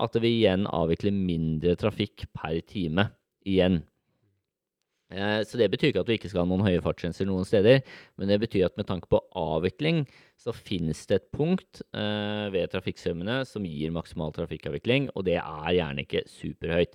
at 0.00 0.16
vi 0.22 0.36
igjen 0.38 0.68
avvikler 0.70 1.14
mindre 1.14 1.74
trafikk 1.78 2.28
per 2.36 2.60
time 2.70 3.10
igjen. 3.48 3.82
Eh, 5.10 5.40
så 5.42 5.58
det 5.58 5.70
betyr 5.72 5.90
ikke 5.90 6.04
at 6.04 6.10
vi 6.10 6.18
ikke 6.20 6.30
skal 6.30 6.44
ha 6.44 6.50
noen 6.52 6.64
høye 6.64 6.82
fartsgrenser 6.84 7.26
noen 7.26 7.46
steder, 7.48 7.82
men 8.14 8.30
det 8.30 8.38
betyr 8.44 8.68
at 8.68 8.78
med 8.78 8.86
tanke 8.88 9.10
på 9.10 9.18
avvikling 9.36 10.04
så 10.38 10.54
finnes 10.54 11.02
det 11.10 11.18
et 11.18 11.30
punkt 11.34 11.82
eh, 11.90 12.46
ved 12.54 12.70
trafikkstrømmene 12.70 13.42
som 13.48 13.66
gir 13.66 13.94
maksimal 13.94 14.32
trafikkavvikling, 14.36 15.10
og 15.16 15.26
det 15.26 15.40
er 15.42 15.72
gjerne 15.80 16.06
ikke 16.06 16.28
superhøyt. 16.30 16.94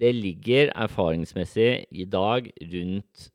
Det 0.00 0.12
ligger 0.16 0.72
erfaringsmessig 0.74 1.86
i 1.90 2.06
dag 2.08 2.48
rundt 2.72 3.26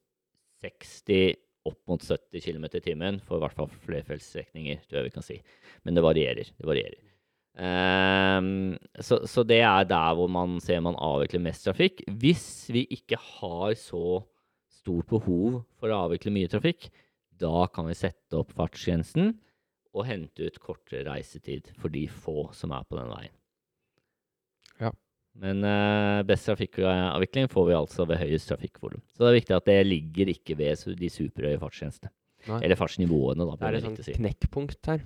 60 0.66 1.36
opp 1.68 1.80
mot 1.90 2.04
70 2.04 2.42
km 2.44 2.66
i 2.72 2.84
timen 2.84 3.20
for 3.26 3.38
i 3.38 3.44
hvert 3.44 3.58
fall 3.58 3.70
flerfeltsstrekninger, 3.86 4.82
tror 4.88 5.02
jeg 5.02 5.10
vi 5.10 5.16
kan 5.18 5.26
si. 5.26 5.38
Men 5.86 5.98
det 5.98 6.06
varierer. 6.06 6.52
Det 6.56 6.68
varierer. 6.68 7.04
Um, 7.58 8.78
så, 9.02 9.24
så 9.26 9.42
det 9.48 9.64
er 9.66 9.88
der 9.90 10.14
hvor 10.18 10.30
man 10.30 10.60
ser 10.62 10.84
man 10.86 10.98
avvikler 11.02 11.42
mest 11.48 11.66
trafikk. 11.66 12.04
Hvis 12.22 12.68
vi 12.74 12.86
ikke 12.94 13.18
har 13.18 13.74
så 13.80 14.22
stort 14.80 15.10
behov 15.10 15.64
for 15.80 15.92
å 15.92 16.06
avvikle 16.06 16.34
mye 16.36 16.52
trafikk, 16.52 16.90
da 17.38 17.68
kan 17.74 17.90
vi 17.90 17.98
sette 17.98 18.38
opp 18.38 18.54
fartsgrensen 18.58 19.36
og 19.98 20.06
hente 20.06 20.46
ut 20.46 20.62
kortere 20.62 21.06
reisetid 21.10 21.72
for 21.82 21.94
de 21.94 22.06
få 22.12 22.50
som 22.56 22.74
er 22.76 22.86
på 22.86 22.98
den 23.00 23.10
veien. 23.10 23.34
Men 25.42 25.62
eh, 25.68 26.24
best 26.26 26.48
trafikkavvikling 26.50 27.50
får 27.52 27.68
vi 27.70 27.76
altså 27.78 28.08
ved 28.10 28.22
høyest 28.24 28.50
trafikkvolum. 28.50 29.04
Så 29.14 29.24
det 29.24 29.30
er 29.30 29.38
viktig 29.38 29.58
at 29.58 29.70
det 29.70 29.78
ligger 29.86 30.32
ikke 30.34 30.58
ved 30.58 30.98
de 30.98 31.12
superhøye 31.14 31.60
fartsgrensene. 31.62 32.10
Eller 32.58 32.80
fartsnivåene, 32.80 33.46
da. 33.46 33.56
Det 33.60 33.68
er 33.68 33.80
et 33.80 33.86
sånt 33.86 34.04
si. 34.06 34.16
knekkpunkt 34.18 34.92
her. 34.94 35.02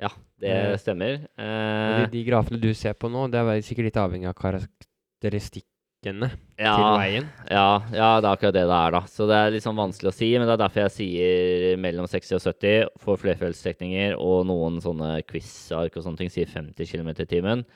Ja, 0.00 0.08
det 0.40 0.50
Eh, 0.50 0.76
stemmer. 0.80 1.26
Eh, 1.38 1.96
de, 2.00 2.06
de 2.14 2.24
grafene 2.24 2.60
du 2.60 2.70
ser 2.74 2.94
på 2.96 3.10
nå, 3.12 3.26
det 3.30 3.40
er 3.40 3.60
sikkert 3.64 3.90
litt 3.90 3.98
avhengig 4.00 4.30
av 4.30 4.36
karakteristikkene 4.38 6.30
ja, 6.56 6.72
til 6.72 6.86
veien. 6.96 7.26
Ja, 7.52 7.66
ja, 7.92 8.08
det 8.20 8.26
er 8.26 8.32
akkurat 8.32 8.56
det 8.56 8.64
det 8.64 8.78
er, 8.78 8.94
da. 8.96 9.02
Så 9.12 9.28
det 9.28 9.36
er 9.36 9.52
litt 9.54 9.66
sånn 9.66 9.76
vanskelig 9.78 10.10
å 10.10 10.16
si, 10.16 10.30
men 10.38 10.48
det 10.48 10.56
er 10.56 10.62
derfor 10.64 10.86
jeg 10.86 10.94
sier 10.96 11.76
mellom 11.84 12.08
60 12.08 12.38
og 12.38 12.44
70 12.48 12.88
for 13.04 13.20
flerfeltsstrekninger, 13.20 14.16
og 14.16 14.48
noen 14.48 14.80
sånne 14.84 15.20
quiz-ark 15.28 16.00
og 16.00 16.06
sånne 16.08 16.24
ting 16.24 16.32
sier 16.32 16.48
50 16.48 16.88
km 16.88 17.12
i 17.12 17.28
timen. 17.36 17.66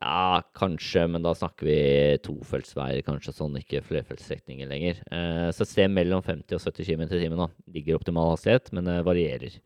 Ja, 0.00 0.40
kanskje, 0.56 1.02
men 1.12 1.24
da 1.24 1.34
snakker 1.36 1.66
vi 1.68 1.80
tofeltsveier, 2.24 3.02
kanskje 3.04 3.34
sånn, 3.36 3.58
ikke 3.60 3.82
flerfeltsstrekninger 3.84 4.70
lenger. 4.70 5.02
Eh, 5.12 5.50
så 5.52 5.66
et 5.66 5.72
sted 5.74 5.92
mellom 5.92 6.24
50 6.24 6.56
og 6.56 6.62
70 6.64 6.88
km 6.88 7.04
i 7.04 7.20
timen 7.20 7.42
da, 7.42 7.50
ligger 7.74 7.98
optimal 7.98 8.32
hastighet, 8.32 8.72
men 8.72 8.88
det 8.88 8.96
varierer. 9.04 9.58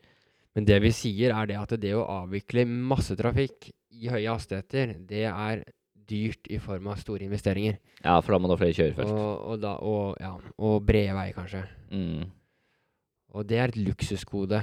Men 0.59 0.66
det 0.66 0.81
vi 0.83 0.90
sier, 0.94 1.35
er 1.35 1.51
det 1.51 1.61
at 1.61 1.77
det 1.83 1.94
å 1.94 2.03
avvikle 2.23 2.66
masse 2.66 3.14
trafikk 3.18 3.70
i 3.94 4.11
høye 4.11 4.27
hastigheter, 4.27 4.97
det 5.07 5.27
er 5.31 5.62
dyrt 6.05 6.51
i 6.51 6.59
form 6.62 6.90
av 6.90 6.99
store 7.01 7.29
investeringer. 7.29 7.79
Ja, 8.03 8.18
for 8.18 8.35
da 8.35 8.40
må 8.42 8.51
du 8.51 8.57
ha 8.57 8.61
flere 8.61 8.77
kjørefelt. 8.77 9.14
Og, 9.14 9.35
og, 9.53 9.61
da, 9.62 9.77
og, 9.87 10.16
ja, 10.20 10.35
og 10.66 10.83
brede 10.87 11.14
veier, 11.14 11.37
kanskje. 11.37 11.62
Mm. 11.94 12.27
Og 13.35 13.47
det 13.51 13.61
er 13.61 13.70
et 13.70 13.81
luksusgode 13.87 14.61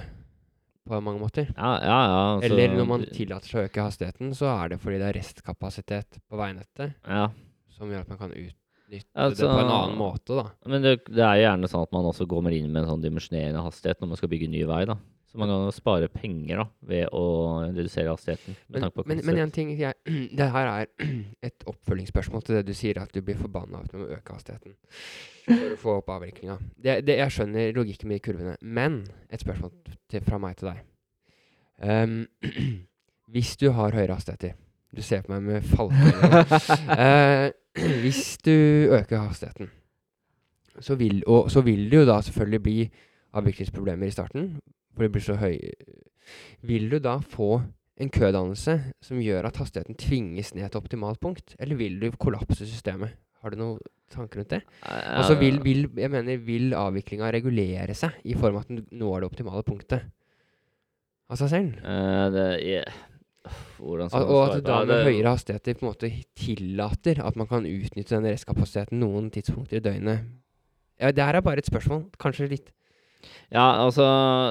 på 0.87 0.99
mange 1.03 1.21
måter. 1.21 1.51
Ja, 1.55 1.71
ja, 1.83 1.99
ja. 2.09 2.21
altså, 2.35 2.47
Eller 2.49 2.75
når 2.75 2.87
man 2.89 3.05
tillater 3.13 3.51
seg 3.51 3.59
å 3.61 3.67
øke 3.69 3.85
hastigheten, 3.85 4.33
så 4.37 4.49
er 4.55 4.73
det 4.73 4.79
fordi 4.81 4.97
det 5.01 5.09
er 5.11 5.17
restkapasitet 5.19 6.19
på 6.29 6.39
veinettet 6.39 6.95
Ja, 7.07 7.27
som 7.75 7.91
gjør 7.91 8.01
at 8.05 8.09
man 8.09 8.17
kan 8.17 8.33
utnytte 8.33 9.05
Altså- 9.15 9.45
det 9.45 9.53
på 9.53 9.61
en 9.61 9.71
annen 9.71 9.97
måte, 9.97 10.35
da. 10.35 10.45
Men 10.67 10.81
det, 10.81 10.95
det 11.07 11.23
er 11.23 11.37
jo 11.37 11.45
gjerne 11.47 11.69
sånn 11.71 11.85
at 11.87 11.93
man 11.95 12.09
også 12.09 12.27
går 12.27 12.51
inn 12.57 12.71
med 12.71 12.83
en 12.83 12.89
sånn 12.95 13.05
dimensjonerende 13.05 13.63
hastighet 13.63 14.01
når 14.01 14.07
man 14.13 14.17
skal 14.17 14.29
bygge 14.33 14.49
ny 14.49 14.65
vei, 14.65 14.83
da. 14.85 14.97
Så 15.31 15.37
man 15.39 15.47
kan 15.47 15.71
spare 15.71 16.07
penger 16.11 16.59
da, 16.59 16.63
ved 16.83 17.05
å 17.15 17.23
redusere 17.71 18.11
hastigheten. 18.11 18.55
Med 18.67 18.75
Men, 18.75 18.83
tanke 18.83 18.95
på 18.97 19.03
men, 19.07 19.21
men 19.29 19.37
en 19.39 19.53
ting 19.55 19.69
jeg, 19.79 19.95
Det 20.37 20.47
her 20.51 20.67
er 20.67 20.89
et 21.47 21.63
oppfølgingsspørsmål 21.71 22.43
til 22.43 22.57
det 22.57 22.65
du 22.67 22.73
sier, 22.75 22.99
at 22.99 23.13
du 23.15 23.21
blir 23.23 23.39
forbanna 23.39 23.79
av 23.79 23.85
at 23.87 23.93
du 23.93 24.01
må 24.01 24.09
øke 24.11 24.35
hastigheten 24.35 24.75
for 25.47 25.71
å 25.71 25.77
få 25.79 25.93
opp 26.01 26.11
avvirkninga. 26.17 26.57
Jeg 26.83 27.29
skjønner 27.31 27.71
logikken 27.75 28.11
med 28.11 28.19
de 28.19 28.25
kurvene, 28.27 28.55
men 28.61 29.05
et 29.31 29.41
spørsmål 29.41 29.71
til, 30.11 30.25
fra 30.27 30.39
meg 30.43 30.59
til 30.59 30.69
deg. 30.73 30.83
Um, 31.81 32.17
hvis 33.31 33.55
du 33.57 33.69
har 33.73 33.95
høyere 33.95 34.19
hastigheter 34.19 34.53
Du 34.93 34.99
ser 35.01 35.23
på 35.25 35.31
meg 35.31 35.47
med 35.47 35.63
falkeøyne. 35.71 36.43
uh, 36.91 37.47
hvis 38.03 38.35
du 38.43 38.51
øker 38.91 39.23
hastigheten, 39.29 39.71
så 40.83 40.99
vil, 40.99 41.23
og, 41.23 41.47
så 41.51 41.63
vil 41.63 41.87
det 41.87 42.03
jo 42.03 42.05
da 42.11 42.19
selvfølgelig 42.21 42.61
bli 42.67 42.77
avviklingsproblemer 43.39 44.11
i 44.11 44.11
starten, 44.11 44.51
for 44.93 45.05
det 45.05 45.11
blir 45.13 45.23
så 45.25 45.37
høy 45.39 45.57
Vil 46.67 46.89
du 46.91 46.99
da 47.01 47.17
få 47.23 47.61
en 48.01 48.09
kødannelse 48.09 48.77
som 49.03 49.19
gjør 49.21 49.49
at 49.49 49.59
hastigheten 49.61 49.97
tvinges 49.99 50.53
ned 50.57 50.69
til 50.71 50.81
optimalt 50.81 51.19
punkt, 51.21 51.55
eller 51.59 51.77
vil 51.77 51.99
du 52.01 52.09
kollapse 52.17 52.65
systemet? 52.65 53.13
Har 53.41 53.53
du 53.53 53.59
noen 53.59 53.77
tanker 54.13 54.41
rundt 54.41 54.53
det? 54.53 54.61
Og 54.85 55.19
Altså 55.19 55.35
vil, 55.39 55.59
vil, 55.63 55.85
jeg 55.97 56.11
mener, 56.13 56.41
vil 56.45 56.73
avviklinga 56.77 57.29
regulere 57.33 57.93
seg 57.97 58.17
i 58.23 58.35
form 58.37 58.57
av 58.57 58.65
at 58.65 58.73
den 58.73 58.83
når 59.01 59.21
det 59.21 59.31
optimale 59.31 59.63
punktet 59.67 60.09
av 61.31 61.39
seg 61.39 61.53
selv? 61.53 61.79
Uh, 61.85 62.27
det, 62.33 62.47
yeah. 62.65 62.99
Hvordan 63.81 64.11
skal 64.11 64.27
Og 64.29 64.41
at 64.43 64.65
da 64.65 64.81
med 64.85 65.07
høyere 65.07 65.33
hastigheter 65.33 65.77
på 65.77 65.85
en 65.85 65.89
måte 65.89 66.11
tillater 66.37 67.21
at 67.25 67.37
man 67.39 67.49
kan 67.49 67.65
utnytte 67.65 68.13
den 68.13 68.29
restkapasiteten 68.29 69.01
noen 69.01 69.31
tidspunkter 69.33 69.79
i 69.79 69.83
døgnet. 69.83 70.27
Ja, 71.01 71.09
det 71.09 71.25
her 71.25 71.39
er 71.39 71.45
bare 71.45 71.63
et 71.63 71.69
spørsmål. 71.69 72.03
Kanskje 72.21 72.51
litt 72.51 72.69
Ja, 73.51 73.65
altså 73.83 74.05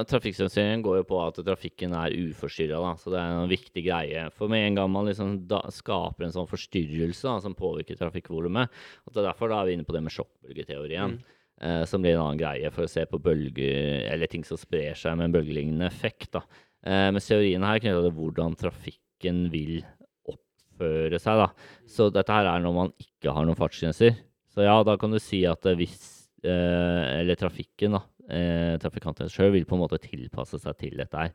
Trafikksensuren 0.09 0.83
går 0.85 1.01
jo 1.01 1.07
på 1.09 1.19
at 1.23 1.39
trafikken 1.45 1.95
er 1.97 2.15
uforstyrra. 2.29 2.93
Så 3.01 3.13
det 3.13 3.19
er 3.19 3.35
en 3.35 3.51
viktig 3.51 3.83
greie. 3.85 4.25
For 4.37 4.51
med 4.51 4.67
en 4.67 4.79
gang 4.79 4.93
man 4.93 5.09
liksom 5.09 5.35
da, 5.49 5.63
skaper 5.73 6.27
en 6.27 6.35
sånn 6.35 6.49
forstyrrelse 6.49 7.27
da, 7.27 7.37
som 7.43 7.57
påvirker 7.57 7.99
trafikkvolumet 7.99 8.71
at 8.71 9.13
det 9.13 9.21
er 9.23 9.29
Derfor 9.31 9.51
da 9.51 9.61
er 9.61 9.69
vi 9.69 9.77
inne 9.77 9.87
på 9.87 9.95
det 9.95 10.03
med 10.03 10.13
sjokkbølgeteorien. 10.15 11.15
Mm. 11.17 11.37
Eh, 11.61 11.83
som 11.85 12.01
blir 12.01 12.15
en 12.15 12.23
annen 12.23 12.39
greie 12.41 12.71
for 12.73 12.87
å 12.87 12.89
se 12.89 13.03
på 13.05 13.19
bølger, 13.21 14.07
eller 14.09 14.29
ting 14.29 14.43
som 14.47 14.57
sprer 14.57 14.97
seg 14.97 15.17
med 15.17 15.29
en 15.29 15.35
bølgelignende 15.35 15.85
effekt. 15.87 16.31
da. 16.33 16.41
Eh, 16.83 17.09
men 17.13 17.21
teorien 17.21 17.63
her 17.63 17.77
er 17.77 17.83
knytta 17.83 18.05
til 18.07 18.15
hvordan 18.17 18.57
trafikken 18.57 19.43
vil 19.53 19.83
oppføre 20.25 21.21
seg. 21.21 21.43
da. 21.43 21.51
Så 21.85 22.09
dette 22.13 22.33
her 22.33 22.49
er 22.49 22.65
når 22.65 22.73
man 22.79 22.95
ikke 22.99 23.35
har 23.35 23.45
noen 23.45 23.59
fartsgrenser. 23.59 24.17
Så 24.51 24.65
ja, 24.65 24.81
da 24.83 24.97
kan 24.99 25.13
du 25.13 25.19
si 25.21 25.45
at 25.47 25.63
hvis 25.77 26.20
Eller 26.43 27.37
trafikken, 27.39 27.97
da. 27.97 28.01
Eh, 28.31 28.75
trafikantene 28.81 29.31
sjøl 29.31 29.51
vil 29.55 29.65
på 29.67 29.75
en 29.75 29.83
måte 29.83 29.99
tilpasse 30.01 30.59
seg 30.61 30.77
til 30.79 30.95
dette 30.99 31.17
her. 31.17 31.33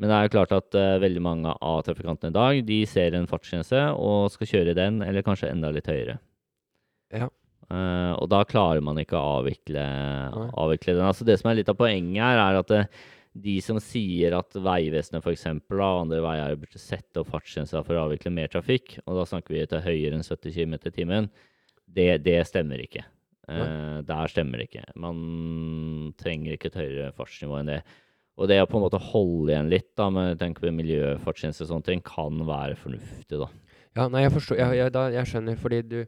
Men 0.00 0.10
det 0.10 0.16
er 0.16 0.26
jo 0.26 0.34
klart 0.34 0.52
at 0.56 0.76
eh, 0.78 0.98
veldig 1.02 1.22
mange 1.22 1.54
av 1.54 1.80
trafikantene 1.86 2.32
i 2.32 2.36
dag 2.36 2.60
de 2.66 2.80
ser 2.90 3.14
en 3.14 3.28
fartsgrense 3.30 3.80
og 3.94 4.32
skal 4.34 4.50
kjøre 4.50 4.74
den, 4.76 5.00
eller 5.06 5.26
kanskje 5.26 5.52
enda 5.52 5.70
litt 5.74 5.90
høyere. 5.90 6.18
Ja. 7.14 7.30
Eh, 7.70 8.12
og 8.18 8.26
da 8.32 8.42
klarer 8.48 8.82
man 8.84 8.98
ikke 9.00 9.16
å 9.16 9.38
avvikle, 9.38 9.84
avvikle 10.50 10.96
den. 10.98 11.06
Altså 11.06 11.26
det 11.28 11.38
som 11.40 11.52
er 11.52 11.60
litt 11.60 11.70
av 11.70 11.78
poenget 11.78 12.26
her, 12.26 12.42
er 12.42 12.60
at 12.60 12.74
eh, 12.74 13.00
de 13.46 13.56
som 13.62 13.78
sier 13.82 14.34
at 14.36 14.58
Vegvesenet 14.66 15.22
f.eks. 15.22 15.46
og 15.70 15.86
andre 15.86 16.20
veier 16.26 16.58
burde 16.58 16.82
sette 16.82 17.22
opp 17.22 17.30
fartsgrensa 17.30 17.82
for 17.86 17.96
å 17.96 18.06
avvikle 18.08 18.34
mer 18.34 18.50
trafikk, 18.50 18.98
og 19.06 19.18
da 19.20 19.26
snakker 19.30 19.54
vi 19.54 19.66
til 19.70 19.82
høyere 19.86 20.18
enn 20.18 20.26
70 20.26 20.54
km 20.58 20.76
i 20.78 20.94
timen, 20.94 21.30
det, 21.86 22.10
det 22.26 22.40
stemmer 22.50 22.82
ikke. 22.82 23.06
Eh, 23.48 24.00
der 24.08 24.32
stemmer 24.32 24.60
det 24.60 24.70
ikke. 24.70 24.86
Man 25.00 26.14
trenger 26.20 26.54
ikke 26.54 26.70
et 26.72 26.80
høyere 26.80 27.12
fartsnivå 27.16 27.60
enn 27.60 27.72
det. 27.74 27.82
Og 28.40 28.50
det 28.50 28.58
å 28.58 28.66
på 28.66 28.80
en 28.80 28.84
måte 28.86 28.98
holde 29.12 29.52
igjen 29.52 29.70
litt 29.70 29.92
da, 29.98 30.08
med 30.10 30.40
tanke 30.40 30.62
på 30.62 30.72
miljøfartstjeneste 30.74 31.66
og 31.66 31.70
sånne 31.70 31.86
ting, 31.86 32.02
kan 32.04 32.40
være 32.48 32.78
fornuftig, 32.80 33.38
da. 33.38 33.48
Ja, 33.94 34.08
nei, 34.10 34.24
jeg 34.24 34.32
forstår 34.34 34.58
Jeg, 34.58 34.78
jeg, 34.80 34.92
da, 34.94 35.04
jeg 35.14 35.30
skjønner, 35.30 35.58
fordi 35.60 35.82
du, 35.86 36.00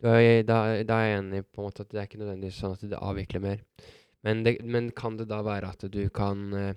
du 0.00 0.06
er, 0.08 0.44
da, 0.48 0.60
da 0.88 1.00
er 1.02 1.10
jeg 1.10 1.18
enig 1.18 1.42
på 1.44 1.60
en 1.60 1.66
måte 1.66 1.84
at 1.84 1.90
det 1.92 2.00
er 2.00 2.08
ikke 2.08 2.22
nødvendigvis 2.22 2.62
sånn 2.62 2.78
at 2.78 2.86
det 2.94 3.02
avvikler 3.10 3.44
mer. 3.44 3.66
Men, 4.24 4.40
det, 4.46 4.54
men 4.64 4.88
kan 4.96 5.18
det 5.20 5.28
da 5.28 5.42
være 5.44 5.74
at 5.74 5.84
du 5.92 6.00
kan, 6.16 6.46
eh, 6.56 6.72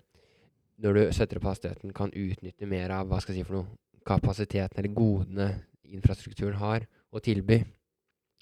når 0.84 1.00
du 1.00 1.02
setter 1.16 1.40
opp 1.40 1.48
hastigheten, 1.54 1.96
kan 1.96 2.12
utnytte 2.12 2.68
mer 2.68 2.92
av 2.98 3.08
hva 3.08 3.22
skal 3.24 3.38
jeg 3.38 3.46
si 3.46 3.48
for 3.48 3.62
noe, 3.62 3.80
kapasiteten 4.04 4.82
eller 4.82 4.92
godene 4.92 5.48
infrastrukturen 5.96 6.60
har 6.60 6.84
å 7.14 7.22
tilby? 7.24 7.62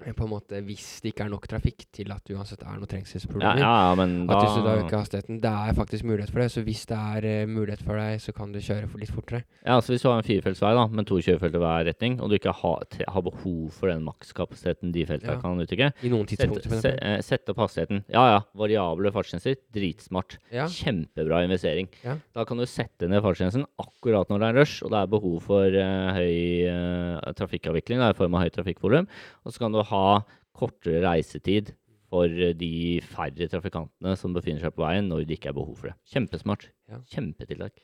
Eh, 0.06 0.14
På 0.18 0.24
en 0.26 0.32
måte 0.34 0.62
Hvis 0.66 1.02
det 1.04 1.14
ikke 1.14 1.26
er 1.26 1.30
nok 1.30 1.48
trafikk 1.48 1.86
til 1.94 2.12
at 2.12 2.24
det 2.26 2.36
uansett 2.36 2.62
er 2.64 2.74
noen 2.78 2.88
trengselsproblemer. 2.90 3.60
ja, 3.62 3.72
ja, 3.90 3.96
men 3.96 4.26
da 4.28 4.38
At 4.38 4.44
hvis 4.48 4.56
du 4.58 4.64
da 4.66 4.76
øker 4.82 4.98
hastigheten 5.02 5.42
Det 5.42 5.52
er 5.52 5.74
faktisk 5.78 6.04
mulighet 6.10 6.32
for 6.32 6.40
det. 6.42 6.50
Så 6.52 6.64
hvis 6.66 6.86
det 6.90 6.98
er 6.98 7.28
uh, 7.46 7.50
mulighet 7.52 7.84
for 7.86 7.96
deg, 8.00 8.20
så 8.22 8.34
kan 8.34 8.52
du 8.52 8.60
kjøre 8.60 8.88
for 8.90 8.98
litt 9.00 9.12
fortere. 9.14 9.44
Ja, 9.66 9.80
så 9.82 9.94
Hvis 9.94 10.02
du 10.02 10.10
har 10.10 10.18
en 10.18 10.28
firefeltsvei 10.28 10.74
da, 10.76 10.88
med 10.88 11.06
to 11.08 11.20
kjørefelt 11.22 11.56
i 11.56 11.62
hver 11.62 11.86
retning, 11.92 12.20
og 12.22 12.30
du 12.32 12.36
ikke 12.40 12.54
har, 12.62 12.86
har 13.08 13.22
behov 13.22 13.70
for 13.72 13.88
den 13.92 14.04
makskapasiteten 14.08 14.92
de 14.96 15.06
feltene 15.06 15.36
Ja. 15.38 15.40
kan 15.42 15.60
uttrykke, 15.62 15.92
I 16.04 16.10
noen 16.10 16.28
sett, 16.28 16.40
tidspunkter. 16.40 16.70
for 16.70 16.82
se, 16.82 16.96
eh, 17.02 17.22
sett 17.22 17.50
opp 17.50 17.58
hastigheten. 17.58 18.04
Ja 18.10 18.24
ja, 18.34 18.40
variable 18.56 19.12
fartsgrenser. 19.12 19.56
Dritsmart. 19.74 20.38
Ja. 20.52 20.66
Kjempebra 20.68 21.44
investering. 21.46 21.88
Da 22.34 22.44
kan 22.46 22.58
du 22.58 22.66
sette 22.66 23.08
ned 23.08 23.22
fartsgrensen 23.22 23.66
akkurat 23.80 24.28
når 24.30 24.40
det 24.40 24.48
er 24.50 24.60
rush, 24.62 24.84
og 24.84 24.92
det 24.92 25.00
er 25.04 25.08
behov 25.12 25.42
for 25.44 25.66
uh, 25.68 26.14
høy 26.16 26.66
uh, 26.72 27.34
trafikkavvikling 27.38 28.00
da, 28.02 28.10
i 28.12 28.18
form 28.18 28.36
av 28.36 28.46
høyt 28.46 28.56
trafikkvolum. 28.58 29.08
Og 29.46 29.54
så 29.54 29.60
kan 29.60 29.72
du 29.72 29.82
ha 29.82 29.91
kortere 30.56 31.04
reisetid 31.06 31.74
for 32.12 32.28
eh, 32.28 32.56
de 32.58 33.00
færre 33.14 33.48
trafikantene 33.52 34.18
som 34.20 34.36
befinner 34.36 34.64
seg 34.64 34.76
på 34.76 34.84
veien 34.86 35.08
når 35.12 35.26
det 35.28 35.40
ikke 35.40 35.54
er 35.54 35.58
behov 35.58 35.78
for 35.80 35.92
det. 35.92 35.96
Kjempesmart. 36.12 36.70
Ja. 36.92 37.02
Kjempetiltak. 37.14 37.80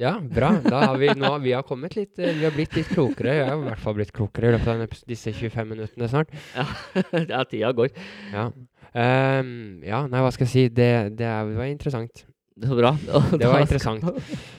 Ja, 0.00 0.14
bra. 0.22 0.52
Da 0.62 0.84
har 0.86 0.98
vi, 1.00 1.10
nå, 1.18 1.32
vi 1.42 1.52
har 1.52 1.64
kommet 1.66 1.96
litt 1.98 2.18
eh, 2.22 2.32
Vi 2.38 2.46
har 2.46 2.54
blitt 2.54 2.76
litt 2.78 2.90
klokere. 2.92 3.34
Jeg 3.40 3.48
har 3.48 3.58
i 3.58 3.66
hvert 3.66 3.82
fall 3.82 3.96
blitt 3.98 4.12
klokere 4.16 4.52
i 4.52 4.54
løpet 4.54 4.70
av 4.72 4.98
disse 5.10 5.32
25 5.34 5.72
minuttene 5.74 6.10
snart. 6.12 6.34
ja, 7.34 7.42
tida 7.50 7.72
går. 7.76 7.90
Ja. 8.32 8.48
Um, 8.90 9.82
ja, 9.86 10.04
nei, 10.10 10.22
hva 10.22 10.30
skal 10.34 10.48
jeg 10.48 10.52
si. 10.54 10.66
Det, 10.74 10.90
det, 11.18 11.26
er, 11.26 11.50
det 11.50 11.58
var 11.58 11.70
interessant. 11.70 12.24
Det 12.60 12.68
var 12.68 12.80
bra. 12.82 12.92
Og 13.16 13.32
Det 13.40 13.48
var 13.48 13.64
interessant. 13.64 14.04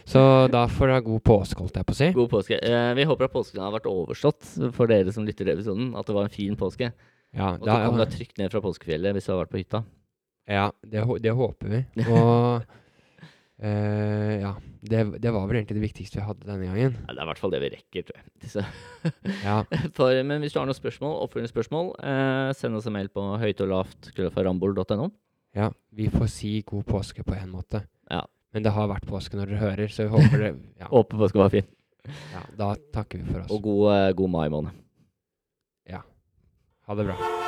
Så 0.09 0.23
da 0.53 0.65
får 0.71 0.89
dere 0.89 0.97
ha 0.99 1.05
god 1.05 1.23
påske, 1.27 1.61
holdt 1.61 1.79
jeg 1.79 1.87
på 1.87 1.95
å 1.95 1.99
si. 1.99 2.09
God 2.17 2.31
påske. 2.33 2.57
Eh, 2.57 2.91
vi 2.97 3.07
håper 3.07 3.29
at 3.29 3.35
påsken 3.35 3.61
har 3.61 3.75
vært 3.75 3.89
overstått 3.91 4.51
for 4.77 4.91
dere 4.91 5.13
som 5.13 5.27
lytter 5.27 5.45
til 5.45 5.53
episoden. 5.53 5.93
At 5.99 6.09
det 6.09 6.17
var 6.17 6.27
en 6.27 6.33
fin 6.33 6.57
påske. 6.59 6.91
Ja, 7.31 7.53
Og 7.55 7.63
at 7.63 7.69
du 7.69 7.87
kom 7.87 8.01
da, 8.01 8.05
deg 8.05 8.15
trygt 8.17 8.41
ned 8.41 8.53
fra 8.53 8.63
påskefjellet 8.65 9.15
hvis 9.17 9.29
du 9.29 9.33
har 9.35 9.43
vært 9.43 9.53
på 9.53 9.61
hytta. 9.61 9.85
ja 10.49 10.67
det, 10.81 11.05
det 11.23 11.35
håper 11.37 11.75
vi. 11.77 11.83
Og 12.17 12.65
Eh, 13.61 14.41
ja, 14.41 14.55
det, 14.81 15.03
det 15.21 15.29
var 15.29 15.43
vel 15.45 15.59
egentlig 15.59 15.77
det 15.77 15.83
viktigste 15.83 16.17
vi 16.17 16.25
hadde 16.25 16.47
denne 16.47 16.65
gangen. 16.65 16.95
Ja, 17.05 17.13
det 17.13 17.19
er 17.19 17.27
i 17.27 17.29
hvert 17.29 17.41
fall 17.43 17.51
det 17.53 17.59
vi 17.61 17.69
rekker, 17.75 18.07
tror 18.07 18.17
jeg. 18.17 18.63
Ja, 19.45 19.57
for, 19.93 20.17
men 20.25 20.41
hvis 20.41 20.55
du 20.55 20.57
har 20.57 20.65
noen 20.65 20.77
spørsmål, 20.77 21.19
oppfølgingsspørsmål, 21.27 21.91
eh, 22.01 22.47
send 22.57 22.79
oss 22.79 22.89
en 22.89 22.95
mail 22.97 23.11
på 23.13 23.21
høyt 23.37 23.61
og 23.61 23.69
lavt 23.69 24.09
krøllalfa.rambol.no. 24.15 25.11
ja, 25.55 25.71
vi 25.91 26.07
får 26.09 26.27
si 26.31 26.61
god 26.67 26.85
påske 26.87 27.23
på 27.27 27.35
en 27.35 27.49
måte. 27.51 27.83
Ja. 28.09 28.23
Men 28.51 28.63
det 28.63 28.73
har 28.75 28.87
vært 28.91 29.07
påske 29.07 29.37
når 29.39 29.51
dere 29.53 29.61
hører, 29.63 29.91
så 29.91 30.07
vi 30.07 30.13
håper 30.15 30.37
det 30.45 30.51
ja, 30.81 30.87
Håper 30.91 31.17
påska 31.25 31.39
var 31.39 31.53
fin. 31.53 31.67
ja, 32.33 32.41
Da 32.57 32.73
takker 32.93 33.21
vi 33.21 33.31
for 33.33 33.43
oss. 33.45 33.51
Og 33.51 33.61
god, 33.63 33.85
eh, 33.95 34.09
god 34.13 34.29
mai 34.29 34.47
måned. 34.49 34.81
Ja. 35.89 36.03
Ha 36.87 36.95
det 36.95 37.07
bra. 37.11 37.40